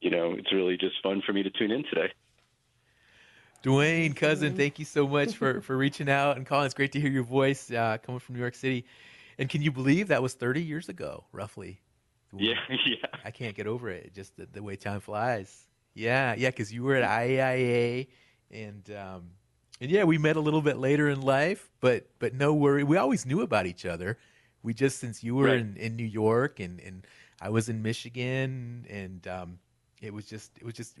[0.00, 2.12] you know, it's really just fun for me to tune in today.
[3.62, 6.66] Duane, cousin, thank you so much for for reaching out and calling.
[6.66, 8.84] It's great to hear your voice uh, coming from New York City.
[9.38, 11.80] And can you believe that was 30 years ago, roughly?
[12.36, 12.54] Yeah,
[12.86, 12.96] yeah.
[13.24, 14.14] I can't get over it.
[14.14, 15.66] Just the, the way time flies.
[15.94, 16.50] Yeah, yeah.
[16.50, 18.08] Because you were at IAIA,
[18.50, 19.30] and um,
[19.80, 22.84] and yeah, we met a little bit later in life, but but no worry.
[22.84, 24.18] We always knew about each other.
[24.62, 25.60] We just since you were Right.
[25.60, 27.06] in, in New York and, and
[27.40, 29.58] I was in Michigan, and um,
[30.02, 30.98] it was just it was just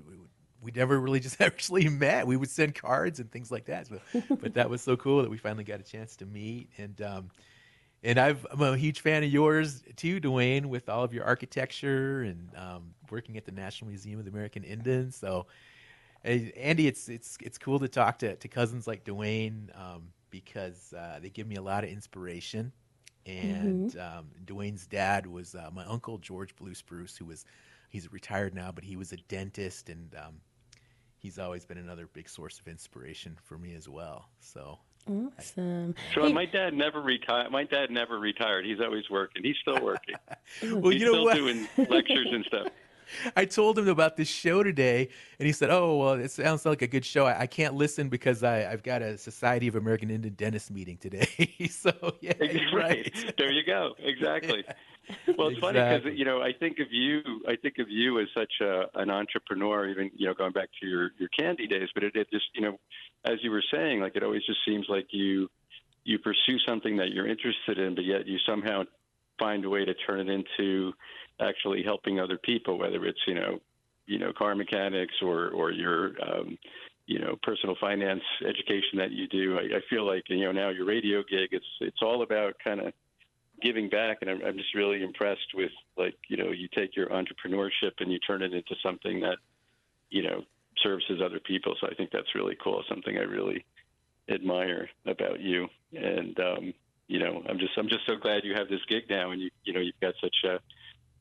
[0.62, 2.26] we never really just actually met.
[2.26, 3.88] We would send cards and things like that.
[3.90, 6.70] But but that was so cool that we finally got a chance to meet.
[6.78, 7.30] And um,
[8.02, 12.22] and I've, I'm a huge fan of yours too, Duane, with all of your architecture
[12.22, 15.16] and um, working at the National Museum of the American Indians.
[15.16, 15.46] So,
[16.24, 21.18] Andy, it's it's it's cool to talk to, to cousins like Duane um, because uh,
[21.22, 22.72] they give me a lot of inspiration.
[23.26, 27.44] And um, Duane's dad was uh, my uncle George Blue Spruce, who was
[27.88, 30.34] he's retired now, but he was a dentist, and um,
[31.18, 34.28] he's always been another big source of inspiration for me as well.
[34.40, 34.78] So
[35.08, 35.94] Awesome.
[36.14, 37.50] So Hey- my dad never retired.
[37.50, 38.66] My dad never retired.
[38.66, 39.42] He's always working.
[39.42, 40.16] He's still working.
[40.62, 41.36] well, He's you know still what?
[41.36, 42.68] doing lectures and stuff.
[43.36, 46.82] I told him about this show today, and he said, "Oh, well, it sounds like
[46.82, 47.24] a good show.
[47.24, 50.98] I, I can't listen because I, I've got a Society of American Indian Dentists meeting
[50.98, 51.26] today."
[51.70, 53.10] so yeah, you're right.
[53.38, 53.94] there you go.
[53.98, 54.62] Exactly.
[55.36, 57.20] Well, it's funny because you know I think of you.
[57.46, 59.88] I think of you as such a, an entrepreneur.
[59.88, 62.62] Even you know going back to your your candy days, but it, it just you
[62.62, 62.78] know,
[63.24, 65.48] as you were saying, like it always just seems like you
[66.04, 68.82] you pursue something that you're interested in, but yet you somehow
[69.38, 70.92] find a way to turn it into
[71.40, 73.60] actually helping other people, whether it's you know
[74.06, 76.58] you know car mechanics or or your um,
[77.06, 79.58] you know personal finance education that you do.
[79.58, 81.50] I, I feel like you know now your radio gig.
[81.52, 82.92] It's it's all about kind of
[83.62, 87.08] giving back, and I'm, I'm just really impressed with like you know you take your
[87.08, 89.38] entrepreneurship and you turn it into something that
[90.10, 90.42] you know
[90.82, 91.74] services other people.
[91.80, 92.82] So I think that's really cool.
[92.88, 93.64] Something I really
[94.28, 96.74] admire about you, and um,
[97.06, 99.50] you know I'm just I'm just so glad you have this gig now, and you
[99.64, 100.58] you know you've got such a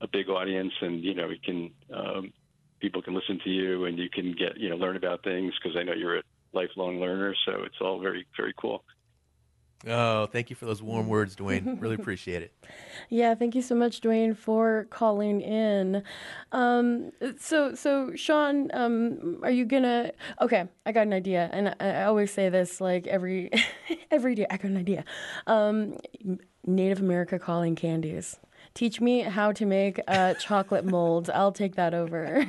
[0.01, 2.33] a big audience, and you know you can um,
[2.79, 5.77] people can listen to you, and you can get you know learn about things because
[5.77, 6.23] I know you're a
[6.53, 7.35] lifelong learner.
[7.45, 8.83] So it's all very very cool.
[9.85, 11.77] Oh, thank you for those warm words, Duane.
[11.79, 12.51] Really appreciate it.
[13.09, 16.03] Yeah, thank you so much, Duane, for calling in.
[16.51, 20.11] Um, so, so Shawn, um, are you gonna?
[20.41, 23.51] Okay, I got an idea, and I, I always say this like every
[24.11, 24.47] every day.
[24.49, 25.05] I got an idea.
[25.45, 25.97] Um,
[26.65, 28.37] Native America calling candies.
[28.77, 31.31] Teach me how to make uh, chocolate molds.
[31.31, 32.45] I'll take that over.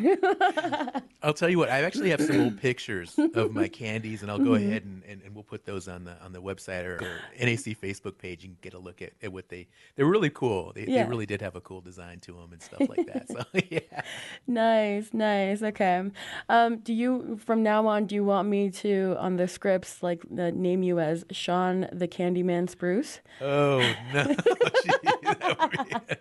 [1.23, 1.71] I'll tell you what.
[1.71, 4.67] I actually have some old pictures of my candies, and I'll go Mhm.
[4.67, 7.81] ahead and, and, and we'll put those on the on the website or, or NAC
[7.81, 8.43] Facebook page.
[8.45, 10.73] You can get a look at, at what they they're really cool.
[10.75, 11.05] They, Yeah.
[11.05, 13.27] they really did have a cool design to them and stuff like that.
[13.29, 14.03] So yeah.
[14.47, 15.63] Nice, nice.
[15.63, 16.11] Okay.
[16.51, 20.23] Um, do you from now on do you want me to on the scripts like
[20.39, 23.21] uh, name you as Shawn the Candyman Spruce?
[23.41, 23.79] Oh
[24.13, 24.25] no!
[24.25, 24.91] Gee,
[25.25, 26.15] that would be-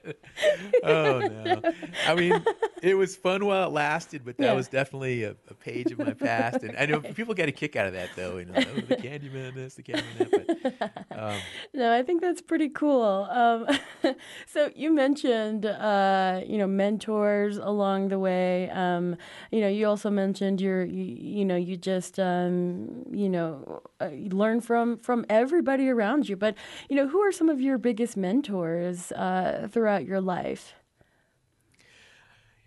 [0.83, 1.63] oh no!
[2.03, 2.47] I mean,
[2.81, 4.53] it was fun while it lasted, but that Yeah.
[4.53, 6.63] was definitely a, a page of my past.
[6.63, 8.37] And I know people get a kick out of that, though.
[8.37, 10.33] You know, oh, the Candyman this, the Candyman that.
[10.33, 13.27] But um, No, I think that's pretty cool.
[13.31, 13.67] Um,
[14.47, 18.69] so you mentioned, uh, you know, mentors along the way.
[18.69, 19.15] Um,
[19.51, 24.09] you know, you also mentioned your, you, you know, you just, um, you know, uh,
[24.09, 26.35] you learn from from everybody around you.
[26.35, 26.55] But
[26.89, 30.73] you know, who are some of your biggest mentors uh, throughout your life?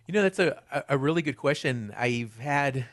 [0.07, 1.93] You know, that's a, a- a really good question.
[1.97, 2.87] I've had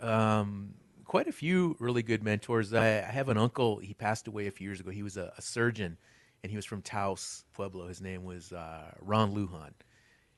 [0.00, 0.74] um,
[1.04, 2.72] quite a few really good mentors.
[2.72, 4.90] I, I have an uncle, he passed away a few years ago.
[4.90, 5.96] He was a, a surgeon,
[6.42, 7.88] and he was from Taos, Pueblo.
[7.88, 9.72] His name was uh, Ron Lujan.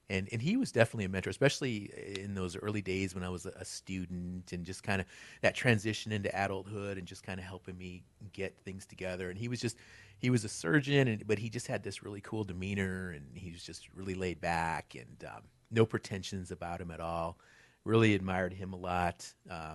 [0.08, 3.46] And, and he was definitely a mentor, especially in those early days when I was
[3.46, 5.06] a, a student and just kind of
[5.40, 9.30] that transition into adulthood and just kind of helping me get things together.
[9.30, 9.76] And he was just,
[10.22, 13.50] he was a surgeon, and, but he just had this really cool demeanor and he
[13.50, 17.36] was just really laid back and um, no pretensions about him at all.
[17.84, 19.26] Really admired him a lot.
[19.50, 19.74] Uh,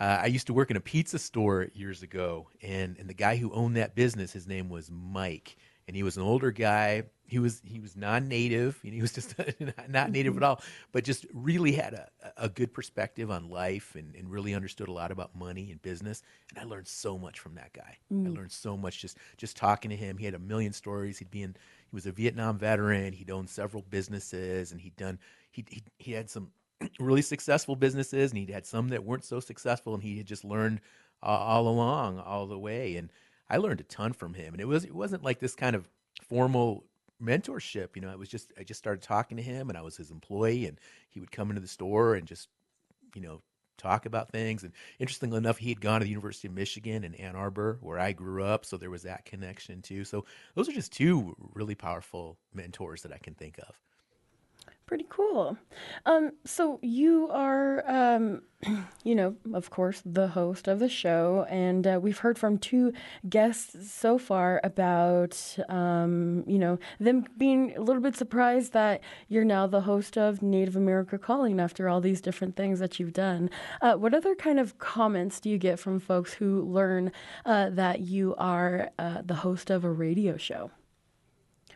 [0.00, 3.36] uh, I used to work in a pizza store years ago, and and the guy
[3.36, 5.56] who owned that business, his name was Mike,
[5.86, 7.02] and he was an older guy.
[7.26, 9.34] He was he was non-native, and he was just
[9.88, 10.62] not native at all,
[10.92, 14.92] but just really had a, a good perspective on life and, and really understood a
[14.92, 16.22] lot about money and business.
[16.50, 17.96] And I learned so much from that guy.
[18.12, 18.26] Mm.
[18.26, 20.18] I learned so much just just talking to him.
[20.18, 21.18] He had a million stories.
[21.18, 21.56] He'd be in.
[21.90, 23.12] He was a Vietnam veteran.
[23.12, 25.18] He'd owned several businesses, and he'd done.
[25.50, 26.50] He he, he had some
[26.98, 30.44] really successful businesses, and he'd had some that weren't so successful, and he had just
[30.44, 30.80] learned
[31.22, 32.96] uh, all along, all the way.
[32.96, 33.10] And
[33.48, 35.88] I learned a ton from him, and it was it wasn't like this kind of
[36.22, 36.84] formal
[37.22, 37.96] mentorship.
[37.96, 40.10] You know, I was just I just started talking to him, and I was his
[40.10, 42.48] employee, and he would come into the store and just
[43.14, 43.42] you know
[43.76, 44.62] talk about things.
[44.62, 47.98] And interestingly enough, he had gone to the University of Michigan in Ann Arbor, where
[47.98, 50.04] I grew up, so there was that connection too.
[50.04, 53.78] So those are just two really powerful mentors that I can think of.
[54.86, 55.56] Pretty cool.
[56.04, 58.42] Um, so you are, um,
[59.04, 62.92] you know, of course, the host of the show, and uh, we've heard from two
[63.26, 69.42] guests so far about, um, you know, them being a little bit surprised that you're
[69.42, 73.48] now the host of Native America Calling after all these different things that you've done.
[73.80, 77.10] Uh, what other kind of comments do you get from folks who learn
[77.46, 80.70] uh, that you are uh, the host of a radio show?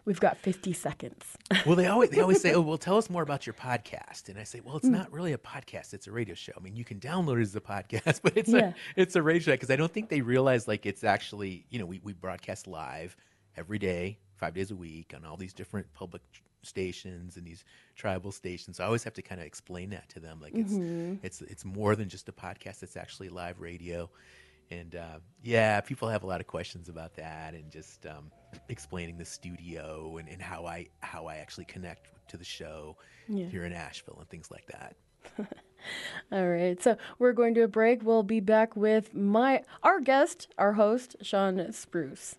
[0.08, 1.36] We've got 50 seconds.
[1.66, 4.38] well, they always they always say, "Oh, well, tell us more about your podcast." And
[4.38, 4.92] I say, "Well, it's mm.
[4.92, 6.52] not really a podcast; it's a radio show.
[6.56, 8.68] I mean, you can download it as a podcast, but it's yeah.
[8.68, 11.78] a it's a radio show because I don't think they realize like it's actually you
[11.78, 13.18] know we we broadcast live
[13.54, 16.22] every day, five days a week on all these different public
[16.62, 18.78] stations and these tribal stations.
[18.78, 21.16] So I always have to kind of explain that to them, like mm-hmm.
[21.22, 24.08] it's it's it's more than just a podcast; it's actually live radio."
[24.70, 28.30] And uh, yeah, people have a lot of questions about that, and just um,
[28.68, 32.96] explaining the studio and, and how I how I actually connect to the show
[33.28, 33.46] yeah.
[33.46, 34.96] here in Asheville and things like that.
[36.32, 38.02] All right, so we're going to a break.
[38.02, 42.36] We'll be back with my our guest, our host, Shawn Spruce.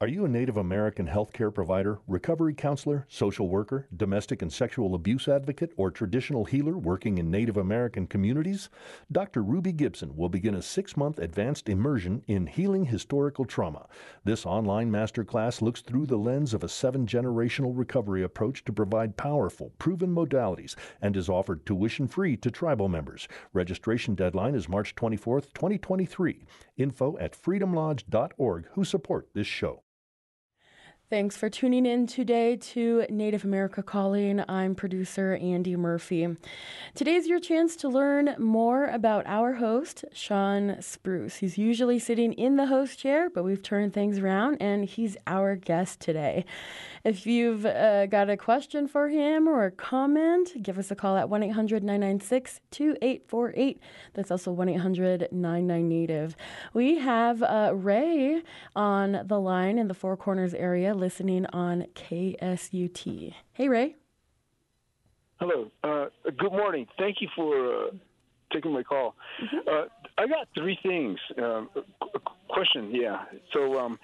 [0.00, 5.26] Are you a Native American healthcare provider, recovery counselor, social worker, domestic and sexual abuse
[5.26, 8.68] advocate, or traditional healer working in Native American communities?
[9.10, 9.42] Dr.
[9.42, 13.88] Ruby Gibson will begin a six month advanced immersion in healing historical trauma.
[14.22, 19.16] This online masterclass looks through the lens of a seven generational recovery approach to provide
[19.16, 23.26] powerful, proven modalities and is offered tuition free to tribal members.
[23.52, 26.44] Registration deadline is March 24, 2023.
[26.76, 29.82] Info at freedomlodge.org, who support this show.
[31.10, 34.44] Thanks for tuning in today to Native America Calling.
[34.46, 36.36] I'm producer Andy Murphy.
[36.94, 41.36] Today's your chance to learn more about our host, Shawn Spruce.
[41.36, 45.56] He's usually sitting in the host chair, but we've turned things around and he's our
[45.56, 46.44] guest today.
[47.04, 51.16] If you've uh, got a question for him or a comment, give us a call
[51.16, 53.80] at 1 800 996 2848.
[54.12, 56.36] That's also 1 800 99 Native.
[56.74, 58.42] We have uh, Ray
[58.76, 63.34] on the line in the Four Corners area listening on KSUT.
[63.52, 63.96] Hey, Ray.
[65.40, 65.70] Hello.
[65.84, 66.86] Uh, good morning.
[66.98, 67.90] Thank you for uh,
[68.52, 69.14] taking my call.
[69.42, 69.68] Mm-hmm.
[69.68, 69.84] Uh,
[70.18, 71.18] I got three things.
[71.40, 71.70] Um,
[72.48, 73.24] question, yeah.
[73.52, 73.98] So, um,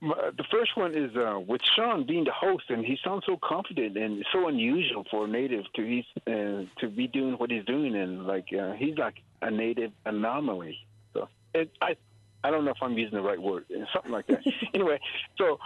[0.00, 3.38] my, the first one is uh, with Shawn being the host, and he sounds so
[3.42, 7.64] confident and so unusual for a native to he's uh, to be doing what he's
[7.64, 10.76] doing, and like uh, he's like a native anomaly.
[11.14, 11.96] So, it, I
[12.44, 14.40] I don't know if I'm using the right word, something like that.
[14.74, 15.00] anyway,
[15.36, 15.58] so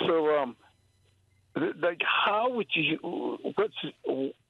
[0.00, 0.56] so, um,
[1.54, 3.38] like, how would you?
[3.54, 3.74] What's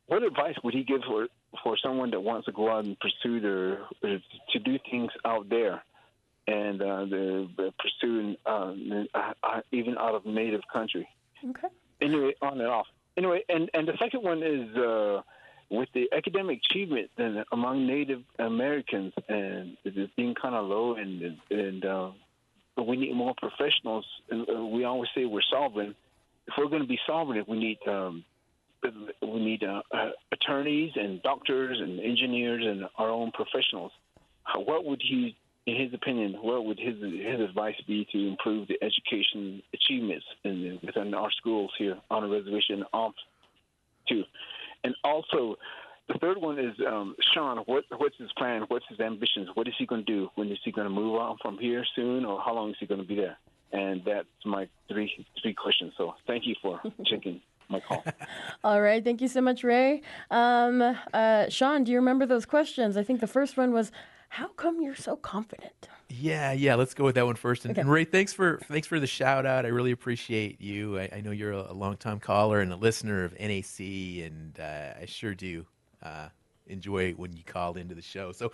[0.07, 1.29] what advice would he give for
[1.63, 5.83] for someone that wants to go out and pursue their to do things out there,
[6.47, 11.09] and uh, pursuing um, uh, even out of native country?
[11.51, 11.69] Okay.
[12.01, 12.87] Anyway, on and off.
[13.17, 14.77] Anyway, and and the second one is.
[14.77, 15.23] Uh,
[15.69, 17.11] with the academic achievement
[17.51, 22.11] among Native Americans, and it's being kind of low, and and uh,
[22.83, 24.05] we need more professionals.
[24.31, 25.95] And uh, we always say we're solving.
[26.47, 28.25] If we're going to be it, we need um,
[29.23, 33.93] we need uh, uh, attorneys and doctors and engineers and our own professionals.
[34.55, 38.79] What would he, in his opinion, what would his his advice be to improve the
[38.83, 42.85] education achievements in, within our schools here on the reservation?
[42.93, 43.13] Um,
[44.09, 44.23] too,
[44.85, 45.57] and also
[46.09, 47.59] the third one is um, Shawn.
[47.67, 48.63] What, what's his plan?
[48.69, 49.49] What's his ambitions?
[49.55, 50.29] What is he going to do?
[50.37, 52.87] When is he going to move on from here soon, or how long is he
[52.87, 53.37] going to be there?
[53.73, 55.11] And that's my three
[55.43, 55.93] three questions.
[55.97, 58.05] So thank you for checking my call.
[58.65, 60.03] All right, thank you so much, Ray.
[60.31, 62.97] Um, uh, Shawn, do you remember those questions?
[62.97, 63.91] I think the first one was,
[64.29, 66.77] "How come you're so confident?" Yeah, yeah.
[66.77, 67.65] Let's go with that one first.
[67.65, 67.81] And, Okay.
[67.81, 69.67] and Ray, thanks for thanks for the shout out.
[69.67, 71.01] I really appreciate you.
[71.01, 75.01] I, I know you're a, a longtime caller and a listener of NAC, and uh,
[75.03, 75.67] I sure do
[76.07, 76.29] uh,
[76.67, 78.33] enjoy when you called into the show.
[78.33, 78.53] So,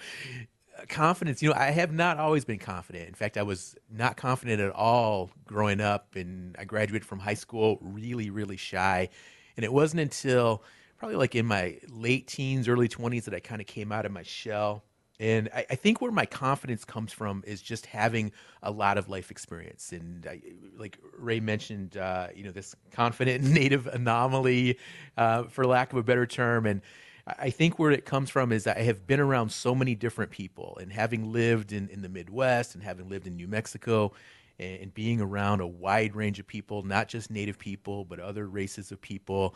[0.79, 1.43] uh, confidence.
[1.43, 3.09] You know, I have not always been confident.
[3.09, 7.35] In fact, I was not confident at all growing up, and I graduated from high
[7.35, 9.09] school really, really shy.
[9.57, 10.63] And it wasn't until
[10.97, 14.13] probably like in my late teens, early twenties that I kind of came out of
[14.13, 14.85] my shell.
[15.21, 18.33] And I, I think where my confidence comes from is just having
[18.63, 19.93] a lot of life experience.
[19.93, 20.41] And I,
[20.77, 24.79] like Ray mentioned, uh, you know, this confident native anomaly,
[25.17, 26.67] uh, for lack of a better term.
[26.67, 26.81] And
[27.27, 30.79] I think where it comes from is I have been around so many different people
[30.81, 34.13] and having lived in, in the Midwest and having lived in New Mexico
[34.59, 38.47] and, and being around a wide range of people, not just native people, but other
[38.49, 39.55] races of people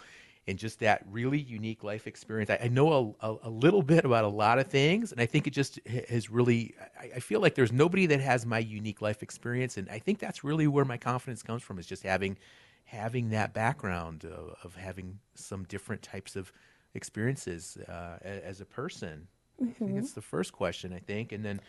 [0.49, 2.51] and just that really unique life experience.
[2.51, 5.27] I, I know a, a, a little bit about a lot of things, and I
[5.27, 6.75] think it just has really.
[7.01, 10.19] I, I feel like there's nobody that has my unique life experience, and I think
[10.19, 12.39] that's really where my confidence comes from is just having
[12.85, 16.53] having that background of, of having some different types of
[16.97, 19.29] experiences uh, as a person.
[19.61, 19.99] I think Mhm.
[20.03, 21.61] it's the first question, I think, and then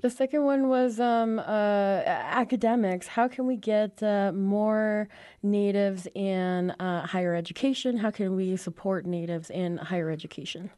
[0.00, 1.42] The second one was um, uh,
[2.44, 3.06] academics.
[3.08, 5.08] How can we get uh, more
[5.42, 7.98] natives in uh, higher education?
[7.98, 10.70] How can we support natives in higher education?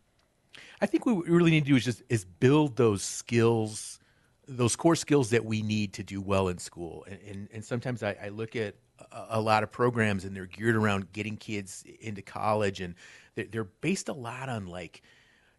[0.81, 4.01] I think what we really need to do is just is build those skills,
[4.49, 7.05] those core skills that we need to do well in school.
[7.09, 8.75] And and, and sometimes I, I look at
[9.13, 12.95] a, a lot of programs and they're geared around getting kids into college, and
[13.35, 15.03] they're, based a lot on like,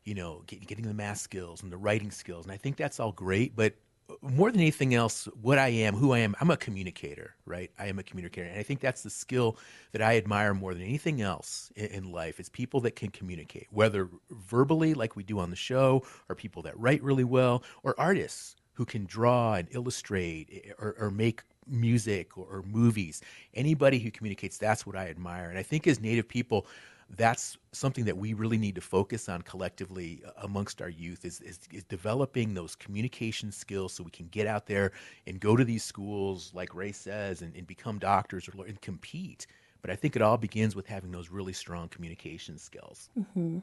[0.03, 2.45] you know, get, getting the math skills and the writing skills.
[2.45, 3.73] And I think that's all great, but
[4.09, 7.71] uh, more than anything else, what I am, who I am, I'm a communicator, right?
[7.79, 8.47] I am a communicator.
[8.47, 9.57] And I think that's the skill
[9.91, 13.67] that I admire more than anything else in, in life is people that can communicate,
[13.71, 17.95] whether verbally, like we do on the show, or people that write really well, or
[17.99, 23.21] artists who can draw and illustrate or, or make music or, or movies.
[23.53, 25.49] Anybody who communicates, that's what I admire.
[25.49, 26.67] And I think as Native people,
[27.11, 31.39] that's something that we really need to focus on collectively uh, amongst our youth is,
[31.41, 34.91] is, is developing those communication skills so we can get out there
[35.27, 39.47] and go to these schools like ray says and, and become doctors or, and compete
[39.81, 43.59] but i think it all begins with having those really strong communication skills hmm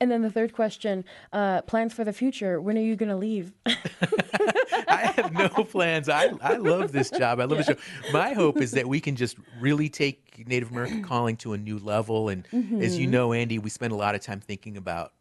[0.00, 2.60] And then the third question uh, plans for the future.
[2.60, 3.52] When are you going to leave?
[4.98, 6.08] I have no plans.
[6.08, 7.40] I, I love this job.
[7.40, 7.76] I love the show.
[8.12, 11.78] My hope is that we can just really take Native American calling to a new
[11.78, 12.28] level.
[12.28, 12.46] And
[12.80, 13.10] as you Mhm.
[13.10, 15.12] know, Andy, we spend a lot of time thinking about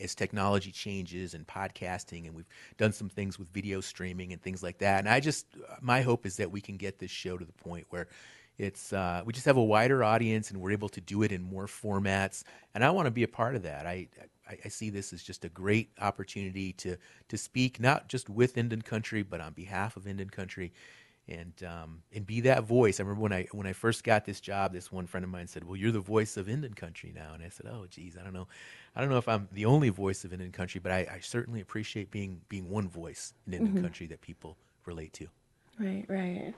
[0.00, 2.48] as technology changes and podcasting, and we've
[2.78, 5.00] done some things with video streaming and things like that.
[5.00, 5.46] And I just,
[5.82, 8.08] my hope is that we can get this show to the point where
[8.58, 11.42] it's uh, we just have a wider audience and we're able to do it in
[11.42, 12.42] more formats.
[12.74, 13.86] And I want to be a part of that.
[13.86, 14.08] I,
[14.48, 16.96] I I see this as just a great opportunity to
[17.28, 20.72] to speak not just with Indian country, but on behalf of Indian country,
[21.28, 23.00] and um, and be that voice.
[23.00, 25.48] I remember when I when I first got this job, this one friend of mine
[25.48, 28.22] said, "Well, you're the voice of Indian country now," and I said, "Oh, geez, I
[28.22, 28.46] don't know,
[28.94, 31.60] I don't know if I'm the only voice of Indian country, but I, I certainly
[31.60, 33.76] appreciate being being one voice in Indian Mhm.
[33.76, 35.28] country that people relate to."
[35.78, 36.54] Right, right.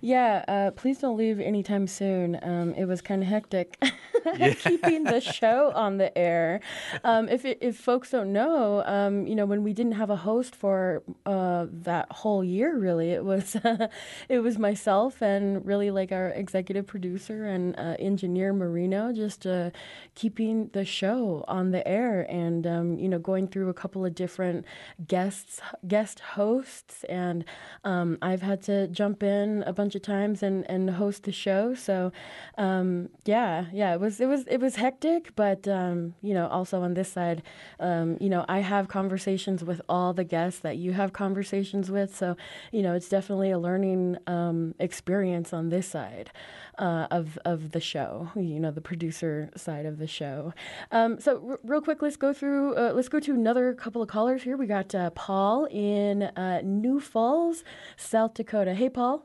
[0.00, 2.38] Yeah, uh, please don't leave anytime soon.
[2.42, 3.78] Um, it was kind of hectic
[4.60, 6.60] keeping the show on the air.
[7.04, 10.16] Um, if it, if folks don't know, um, you know, when we didn't have a
[10.16, 13.58] host for uh, that whole year, really, it was
[14.30, 19.68] it was myself and really like our executive producer and uh, engineer Marino, just uh,
[20.14, 24.14] keeping the show on the air and um, you know going through a couple of
[24.14, 24.64] different
[25.06, 27.44] guests guest hosts and
[27.84, 31.74] um, I've had to jump in a bunch of times and, and host the show.
[31.74, 32.12] So,
[32.58, 36.82] um, yeah, yeah, it was it was it was hectic, but um, you know, also
[36.82, 37.42] on this side,
[37.80, 42.16] um, you know, I have conversations with all the guests that you have conversations with.
[42.16, 42.36] So,
[42.70, 46.30] you know, it's definitely a learning um, experience on this side
[46.78, 48.30] uh, of of the show.
[48.36, 50.52] You know, the producer side of the show.
[50.90, 52.74] Um, so, r- real quick, let's go through.
[52.76, 54.56] Uh, let's go to another couple of callers here.
[54.56, 57.62] We got uh, Paul in uh, New Falls,
[57.96, 58.74] South Dakota.
[58.74, 59.24] Hey, Paul.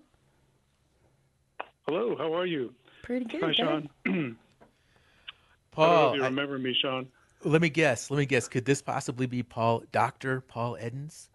[1.87, 2.73] Hello, how are you?
[3.03, 3.41] Pretty good.
[3.41, 3.55] Hi, good.
[3.55, 3.89] Shawn.
[4.05, 4.35] I don't know
[5.71, 7.07] Paul, if you I- remember me, Shawn.
[7.43, 8.09] let me guess.
[8.11, 8.47] Let me guess.
[8.47, 11.29] Could this possibly be Paul, Doctor Paul Edens?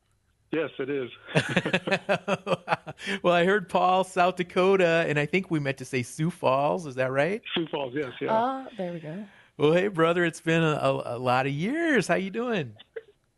[0.53, 1.11] Yes, it is.
[3.22, 6.86] well, I heard Paul, South Dakota, and I think we meant to say Sioux Falls.
[6.86, 7.40] Is that right?
[7.55, 8.28] Sioux Falls, yes, yeah.
[8.30, 9.24] Ah, there we go.
[9.57, 12.07] Well, hey, brother, it's been a, a, a lot of years.
[12.07, 12.74] How you doing?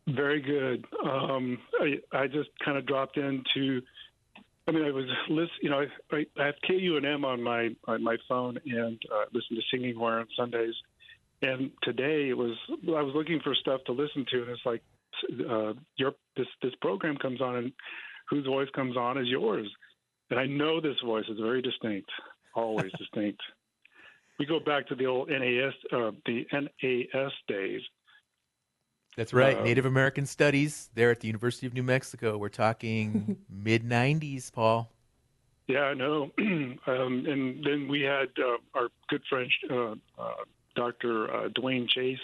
[0.08, 0.86] Very good.
[1.04, 3.80] Um, I, I just kind of dropped into.
[4.66, 5.54] I mean, I was listen.
[5.62, 9.56] You know, I, I, I have KUNM on my on my phone and uh, listen
[9.56, 10.74] to Singing Choir on Sundays.
[11.42, 14.82] And today it was I was looking for stuff to listen to, and it's like
[15.48, 17.72] uh, your this this program comes on, and
[18.28, 19.68] whose voice comes on is yours.
[20.30, 22.10] And I know this voice is very distinct,
[22.54, 23.40] always distinct.
[24.38, 27.82] We go back to the old NAS, uh, the NAS days.
[29.16, 29.56] That's right.
[29.56, 32.36] Uh, Native American Studies there at the University of New Mexico.
[32.36, 34.90] We're talking mid 90s, Paul.
[35.68, 36.30] Yeah, I know.
[36.38, 40.44] um, and then we had uh, our good friend, uh, uh,
[40.74, 41.32] Dr.
[41.32, 42.18] Uh, Dwayne Chase,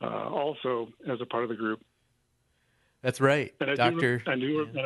[0.00, 1.80] uh, also as a part of the group.
[3.02, 4.18] That's right, And I Doctor.
[4.18, 4.80] do, I do, and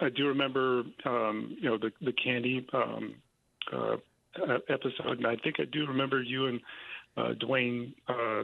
[0.00, 3.14] I, I do remember, um, you know, the the candy um,
[3.72, 3.96] uh,
[4.68, 6.60] episode, and I think I do remember you and
[7.16, 8.42] uh, Dwayne uh,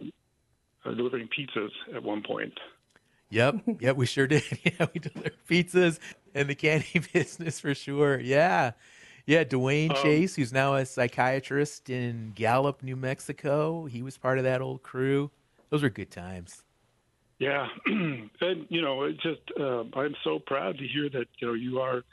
[0.88, 2.52] uh, delivering pizzas at one point.
[3.30, 4.44] Yep, yep, we sure did.
[4.64, 5.98] Yeah, we deliver pizzas
[6.34, 8.20] and the candy business for sure.
[8.20, 8.72] Yeah,
[9.26, 9.42] yeah.
[9.44, 14.44] Dwayne Um, Chase, who's now a psychiatrist in Gallup, New Mexico, he was part of
[14.44, 15.30] that old crew.
[15.74, 16.62] Those were good times.
[17.40, 18.30] Yeah, and
[18.68, 22.04] you know, it just uh, I'm so proud to hear that you know you are,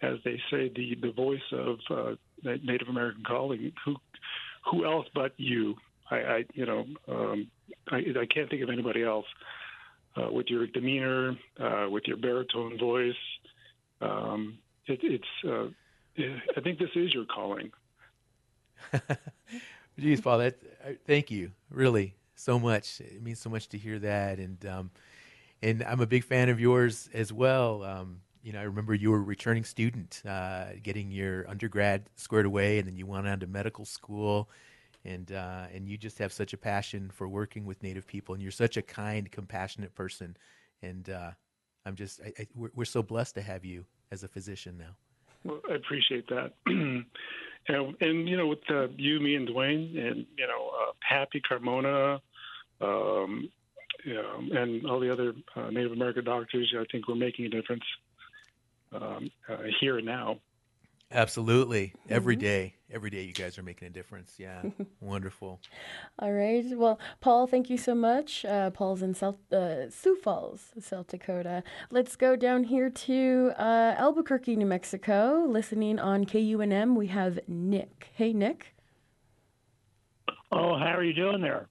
[0.00, 3.72] as they say, the the voice of uh, Native American calling.
[3.84, 3.96] Who
[4.70, 5.74] who else but you?
[6.08, 7.50] I, I you know um,
[7.90, 9.26] I, I can't think of anybody else
[10.16, 13.14] uh, with your demeanor, uh, with your baritone voice.
[14.00, 14.56] Um,
[14.86, 15.66] it, it's uh,
[16.56, 17.72] I think this is your calling.
[19.98, 20.58] Geez, Paul, that
[21.08, 23.00] thank you really so much.
[23.00, 24.90] It means so much to hear that, and um,
[25.62, 27.82] and I'm a big fan of yours as well.
[27.84, 32.46] Um, you know, I remember you were a returning student, uh, getting your undergrad squared
[32.46, 34.48] away, and then you went on to medical school,
[35.04, 38.42] and uh, and you just have such a passion for working with Native people, and
[38.42, 40.36] you're such a kind, compassionate person,
[40.82, 41.30] and uh,
[41.84, 44.96] I'm just I, I, we're, we're so blessed to have you as a physician now.
[45.44, 46.52] Well, I appreciate that.
[46.66, 47.06] and,
[47.68, 52.20] and, you know, with uh, you, me, and Dwayne, and, you know, uh, Happy Carmona,
[52.80, 53.50] um,
[54.04, 57.48] you know, and all the other uh, Native American doctors, I think we're making a
[57.50, 57.84] difference
[58.92, 60.38] um, uh, here and now.
[61.12, 62.40] Absolutely, Every Mhm.
[62.40, 64.36] day, every day, you guys are making a difference.
[64.38, 64.62] Yeah,
[65.00, 65.60] wonderful.
[66.20, 66.64] All right.
[66.76, 68.44] Well, Paul, thank you so much.
[68.44, 71.64] Uh, Paul's in South uh, Sioux Falls, South Dakota.
[71.90, 75.44] Let's go down here to uh, Albuquerque, New Mexico.
[75.48, 78.10] Listening on KUNM, we have Nick.
[78.14, 78.76] Hey, Nick.
[80.52, 81.66] Oh, how are you doing there?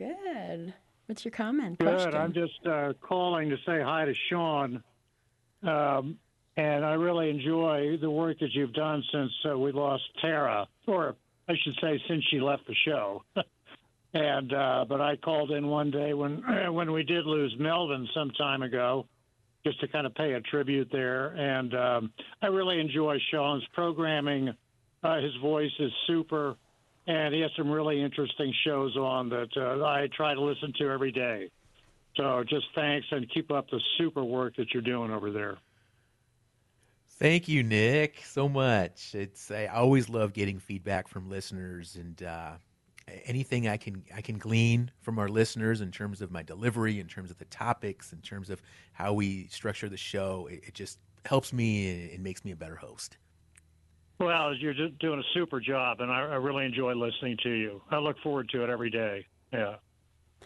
[0.00, 0.72] Good.
[1.04, 1.78] What's your comment?
[1.78, 1.86] Good.
[1.86, 2.14] Question?
[2.14, 4.82] I'm just uh, calling to say hi to Shawn.
[5.62, 6.16] Um,
[6.56, 11.16] and I really enjoy the work that you've done since uh, we lost Tara, or
[11.46, 13.22] I should say, since she left the show.
[14.14, 16.42] and uh, but I called in one day when
[16.72, 19.06] when we did lose Melvin some time ago,
[19.66, 21.26] just to kind of pay a tribute there.
[21.26, 24.48] And um, I really enjoy Shawn's programming.
[25.02, 26.56] Uh, his voice is super,
[27.10, 30.90] and he has some really interesting shows on that uh, I try to listen to
[30.90, 31.50] every day.
[32.16, 35.58] So just thanks and keep up the super work that you're doing over there.
[37.08, 39.14] Thank you, Nick, so much.
[39.14, 42.52] It's I always love getting feedback from listeners, and uh,
[43.24, 47.08] anything I can I can glean from our listeners in terms of my delivery, in
[47.08, 50.98] terms of the topics, in terms of how we structure the show, it, it just
[51.26, 53.18] helps me and makes me a better host.
[54.20, 57.80] Well, you're doing a super job, and I, I really enjoy listening to you.
[57.90, 59.26] I look forward to it every day.
[59.50, 59.76] Yeah.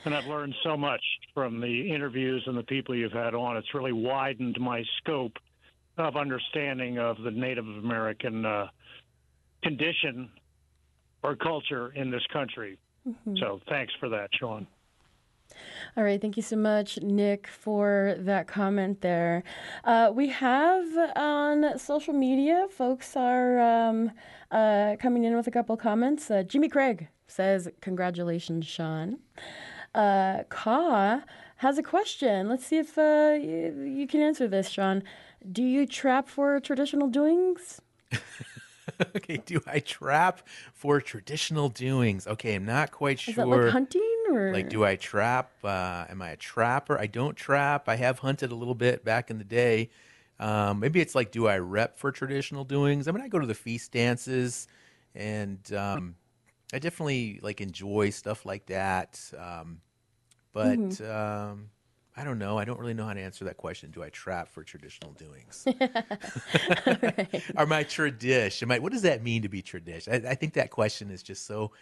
[0.05, 1.03] And I've learned so much
[1.35, 3.57] from the interviews and the people you've had on.
[3.57, 5.33] It's really widened my scope
[5.99, 8.69] of understanding of the Native American uh,
[9.65, 10.31] condition
[11.25, 12.79] or culture in this country.
[13.09, 13.39] Mhm.
[13.41, 14.67] So thanks for that, Shawn.
[15.97, 19.43] All right, thank you so much, Nick, for that comment there.
[19.85, 20.87] Uh, we have
[21.17, 24.11] on social media, folks are um,
[24.51, 26.31] uh, coming in with a couple comments.
[26.31, 29.19] Uh, Jimmy Craig says, Congratulations, Shawn.
[29.95, 31.23] Uh, Ka
[31.57, 32.49] has a question.
[32.49, 35.03] Let's see if uh, you, you can answer this, Shawn.
[35.51, 37.81] Do you trap for traditional doings?
[39.17, 42.27] okay, do I trap for traditional doings?
[42.27, 43.35] Okay, I'm not quite Is sure.
[43.35, 45.53] that like hunting or Like, do I trap?
[45.65, 46.99] Uh, am I a trapper?
[46.99, 47.89] I don't trap.
[47.89, 49.91] I have hunted a little bit back in the day.
[50.39, 53.09] Um, maybe it's like, do I rep for traditional doings?
[53.09, 54.67] I mean, I go to the feast dances,
[55.15, 56.17] and um,
[56.73, 59.21] I definitely like enjoy stuff like that.
[59.37, 59.83] Um,
[60.53, 61.01] but Mhm.
[61.01, 61.71] um,
[62.17, 62.59] I don't know.
[62.59, 63.91] I don't really know how to answer that question.
[63.91, 65.69] Do I trap for traditional doings?
[67.57, 68.67] Are my tradition?
[68.67, 70.13] Am I, what does that mean to be tradition?
[70.27, 71.73] I, I think that question is just so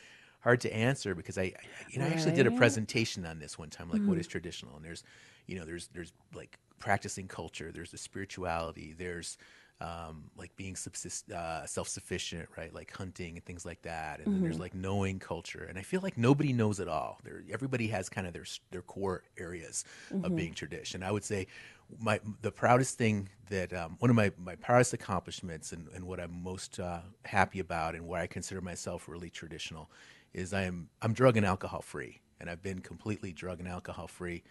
[0.43, 1.55] hard to answer because I,
[1.87, 4.21] you know, I actually did a presentation on this one time, like what Mhm.
[4.21, 5.05] is traditional, and there's,
[5.47, 9.39] you know, there's there's like practicing culture, there's the spirituality, there's
[9.81, 12.73] um, like being subsist, uh, self-sufficient, right?
[12.73, 14.61] Like hunting and things like that, and then there's Mhm.
[14.61, 17.19] like knowing culture, and I feel like nobody knows it all.
[17.25, 19.85] There, everybody has kind of their their core areas
[20.23, 20.37] of Mhm.
[20.37, 21.03] being tradition.
[21.03, 21.49] I would say
[21.99, 26.21] my the proudest thing that um, one of my, my proudest accomplishments and, and what
[26.21, 29.91] I'm most uh, happy about and where I consider myself really traditional
[30.35, 34.07] is I am I'm drug and alcohol free and I've been completely drug and alcohol
[34.07, 34.43] free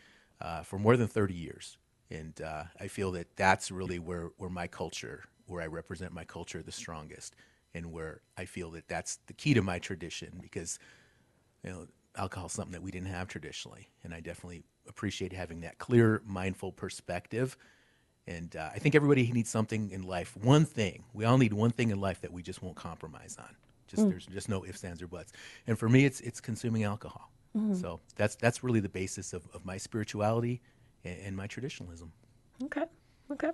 [0.41, 1.77] uh, for more than 30 years
[2.09, 6.25] and uh, I feel that that's really where where my culture where I represent my
[6.25, 7.35] culture the strongest
[7.73, 10.79] and where I feel that that's the key to my tradition because
[11.63, 15.61] you know alcohol is something that we didn't have traditionally and I definitely appreciate having
[15.61, 17.57] that clear, mindful perspective.
[18.27, 20.37] And uh, I think everybody needs something in life.
[20.37, 21.03] One thing.
[21.13, 23.55] We all need one thing in life that we just won't compromise on.
[23.91, 24.09] Just mm.
[24.09, 25.33] there's just no ifs, ands, or buts.
[25.67, 27.29] And for me, it's it's consuming alcohol.
[27.55, 27.75] Mm-hmm.
[27.75, 30.61] So that's that's really the basis of, of my spirituality
[31.03, 32.11] and, and my traditionalism.
[32.63, 32.85] Okay.
[33.31, 33.51] Okay.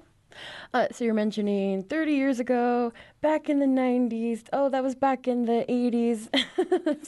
[0.73, 4.43] Uh, so you're mentioning 30 years ago, back in the 90s.
[4.53, 6.29] Oh, that was back in the 80s.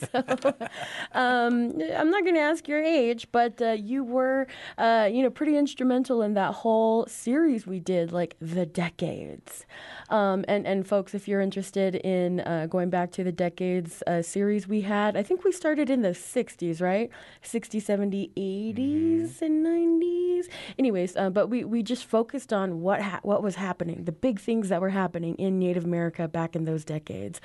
[0.10, 0.68] so,
[1.18, 4.46] um, I'm not going to ask your age, but uh, you were,
[4.78, 9.66] uh, you know, pretty instrumental in that whole series we did, like the decades.
[10.08, 14.22] Um, and and folks, if you're interested in uh, going back to the decades uh,
[14.22, 17.10] series we had, I think we started in the 60s, right?
[17.44, 19.44] 60s, 70s, 80s, mm-hmm.
[19.44, 20.48] and 90s.
[20.78, 24.40] Anyways, uh, but we we just focused on what ha- what was happening, the big
[24.40, 27.40] things that were happening in Native America back in those decades.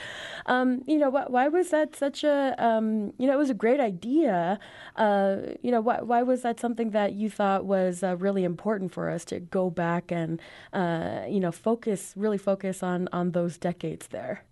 [0.46, 3.56] Um, you know, wh- why was that such a um, you know it was a
[3.56, 4.60] great idea.
[4.96, 8.92] Uh, you know, why why was that something that you thought was uh, really important
[8.94, 10.42] for us to go back and
[10.74, 14.44] uh, you know focus really focus on on those decades there.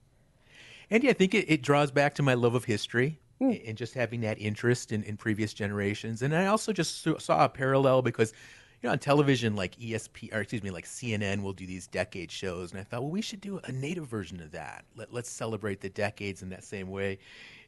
[0.89, 3.67] Andy, I think it, it draws back to my love of history mm.
[3.67, 6.21] and just having that interest in, in previous generations.
[6.21, 8.33] And I also just saw a parallel because
[8.83, 12.29] you know, on television, like ESP, or excuse me, like CNN will do these decade
[12.29, 14.83] shows, and I thought, well, we should do a native version of that.
[14.97, 17.19] Let, us celebrate the decades in that same way.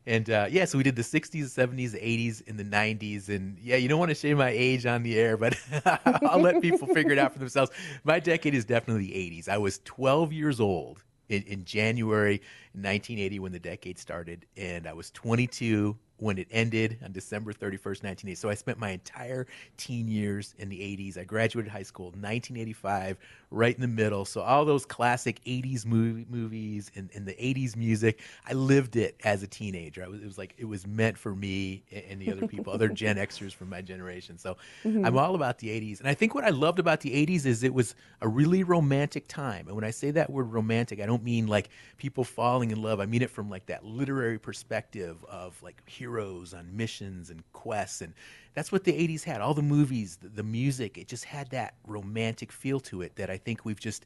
[0.06, 3.30] And uh, yeah, so we did the 60s, 70s, 80s, and the 90s.
[3.30, 5.58] And yeah, you don't want to share my age on the air, but
[6.06, 7.72] I'll let people figure it out for themselves.
[8.04, 9.48] My decade is definitely the 80s.
[9.48, 12.42] I was 12 years old in, in January
[12.74, 18.04] 1980 when the decade started, and I was 22 when it ended on December 31st,
[18.04, 18.36] 1980.
[18.36, 19.48] So I spent my entire
[19.78, 21.18] teen years in the 80s.
[21.18, 23.18] I graduated high school in 1985,
[23.52, 24.24] right in the middle.
[24.24, 29.16] So all those classic 80s movie, movies and, and the 80s music, I lived it
[29.24, 30.10] as a teenager.
[30.10, 33.16] Was, it was like it was meant for me and the other people, other Gen
[33.18, 34.38] Xers from my generation.
[34.38, 34.56] So
[34.86, 35.06] mm-hmm.
[35.06, 36.00] I'm all about the 80s.
[36.00, 39.28] And I think what I loved about the 80s is it was a really romantic
[39.28, 39.68] time.
[39.68, 43.02] And when I say that word romantic, I don't mean like people falling in love.
[43.02, 48.02] I mean it from like that literary perspective of like heroes on missions and quests
[48.02, 48.14] and
[48.54, 49.42] that's what the 80s had.
[49.42, 53.30] All the movies the, the, music it just had that romantic feel to it that
[53.32, 54.06] i think we've just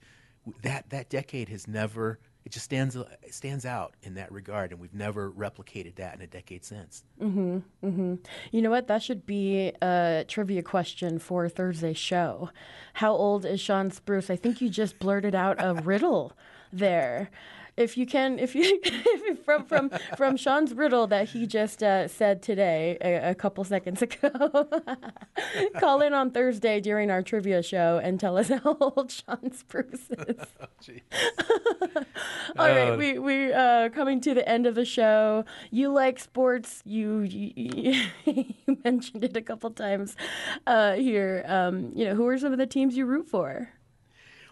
[0.62, 4.80] that that decade has never it just stands it stands out in that regard and
[4.80, 7.04] we've never replicated that in a decade since.
[7.22, 8.16] Mm-hmm, mm-hmm.
[8.52, 8.88] you know what?
[8.88, 12.50] That should be a trivia question for thursday's show.
[12.94, 14.30] How old is Shawn spruce?
[14.30, 16.32] I think you just blurted out a riddle
[16.72, 17.30] there
[17.80, 18.80] if you can, if you
[19.46, 24.02] from from from Shawn's riddle that he just uh, said today a, a, couple seconds
[24.08, 24.68] ago,
[25.80, 30.10] call in on Thursday during our trivia show and tell us how old Shawn Spruce
[30.12, 30.36] is.
[30.60, 30.92] oh,
[32.58, 35.46] All uh, right, we we uh, coming to the end of the show.
[35.72, 36.84] You like sports?
[36.86, 40.16] You you, you mentioned it a couple times
[40.68, 41.46] uh, here.
[41.48, 43.70] Um, you know, who are some of the teams you root for?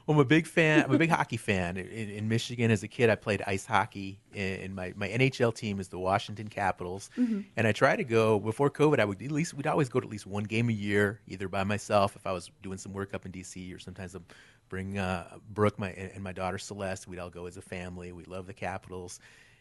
[0.09, 0.85] I'm a big fan.
[0.85, 1.75] I'm a big hockey fan.
[1.75, 5.81] In, in, Michigan, as a kid, I played ice hockey, and my, my NHL team
[5.81, 7.09] is the Washington Capitals.
[7.17, 7.41] Mm-hmm.
[7.57, 8.99] And I try to go before COVID.
[8.99, 11.49] I would at least we'd always go to at least one game a year, either
[11.49, 14.21] by myself if I was doing some work up in DC, or sometimes I'd
[14.69, 17.07] bring uh, Brooke my and my daughter Celeste.
[17.07, 18.13] We'd all go as a family.
[18.13, 19.19] We love the Capitals.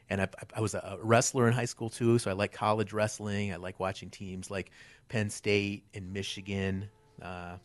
[0.08, 3.52] And I, I was a wrestler in high school too, so I like college wrestling.
[3.52, 4.70] I like watching teams like
[5.08, 6.88] Penn State and Michigan.
[7.20, 7.56] Uh,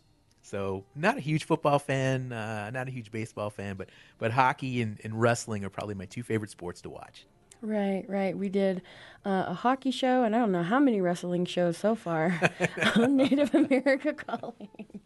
[0.51, 3.87] so not a huge football fan, uh, not a huge baseball fan, but
[4.17, 7.25] but hockey and, and, wrestling are probably my two favorite sports to watch.
[7.61, 8.37] Right, right.
[8.37, 8.81] We did
[9.25, 12.37] uh, a hockey show, and I don't know how many wrestling shows so far
[12.97, 14.99] on Native America Calling.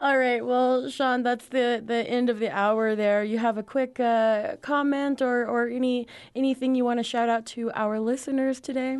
[0.00, 0.44] All right.
[0.44, 3.22] Well, Shawn, that's the, the end of the hour there.
[3.22, 7.46] You have a quick uh, comment or, or any anything you want to shout out
[7.46, 8.98] to our listeners today?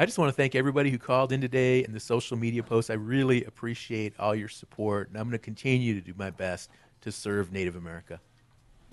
[0.00, 2.88] I just want to thank everybody who called in today and the social media posts.
[2.88, 6.70] I really appreciate all your support, and I'm going to continue to do my best
[7.02, 8.18] to serve Native America.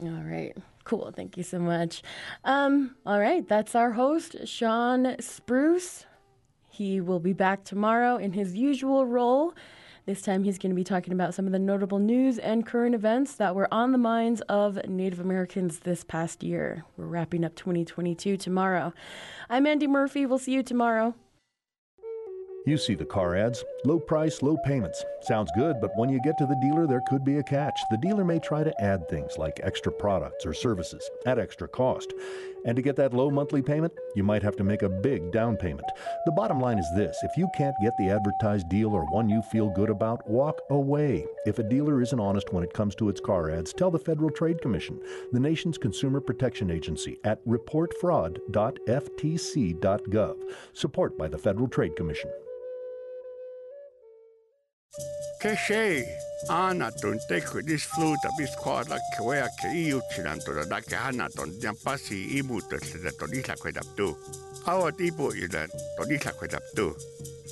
[0.04, 0.54] All right.
[0.84, 1.14] Cool.
[1.16, 2.04] Thank you so much.
[2.44, 3.48] Um, all right.
[3.48, 6.06] That's our host, Shawn Spruce.
[6.70, 9.54] He will be back tomorrow in his usual role.
[10.08, 12.96] This time he's going to be talking about some of the notable news and current
[12.96, 16.86] events that were on the minds of Native Americans this past year.
[16.96, 18.94] We're wrapping up 2022 tomorrow.
[19.50, 20.26] I'm Andy Murphy.
[20.26, 21.14] We'll see you tomorrow.
[22.66, 25.04] You see the car ads low price, low payments.
[25.22, 27.78] Sounds good, but when you get to the dealer, there could be a catch.
[27.92, 32.14] The dealer may try to add things like extra products or services at extra cost.
[32.68, 35.58] And to get that low monthly payment, you might have to make a big down
[35.58, 35.88] payment.
[36.26, 39.42] The bottom line is this if you can't get the advertised deal or one you
[39.42, 41.26] feel good about, walk away.
[41.46, 44.30] If a dealer isn't honest when it comes to its car ads, tell the Federal
[44.30, 45.00] Trade Commission,
[45.32, 50.36] the nation's consumer protection agency, at reportfraud.ftc.gov.
[50.74, 52.30] Support by the Federal Trade Commission.
[55.42, 56.06] Keshe,
[56.50, 61.60] ana ton teko dis fluta bis kwada kwea ke iu chinanto da ke hana ton
[61.60, 64.18] dian pasi imu te se da ton isla kwe tu.
[64.66, 65.68] Awa tipo i da
[65.98, 66.96] ton isla kwe tu.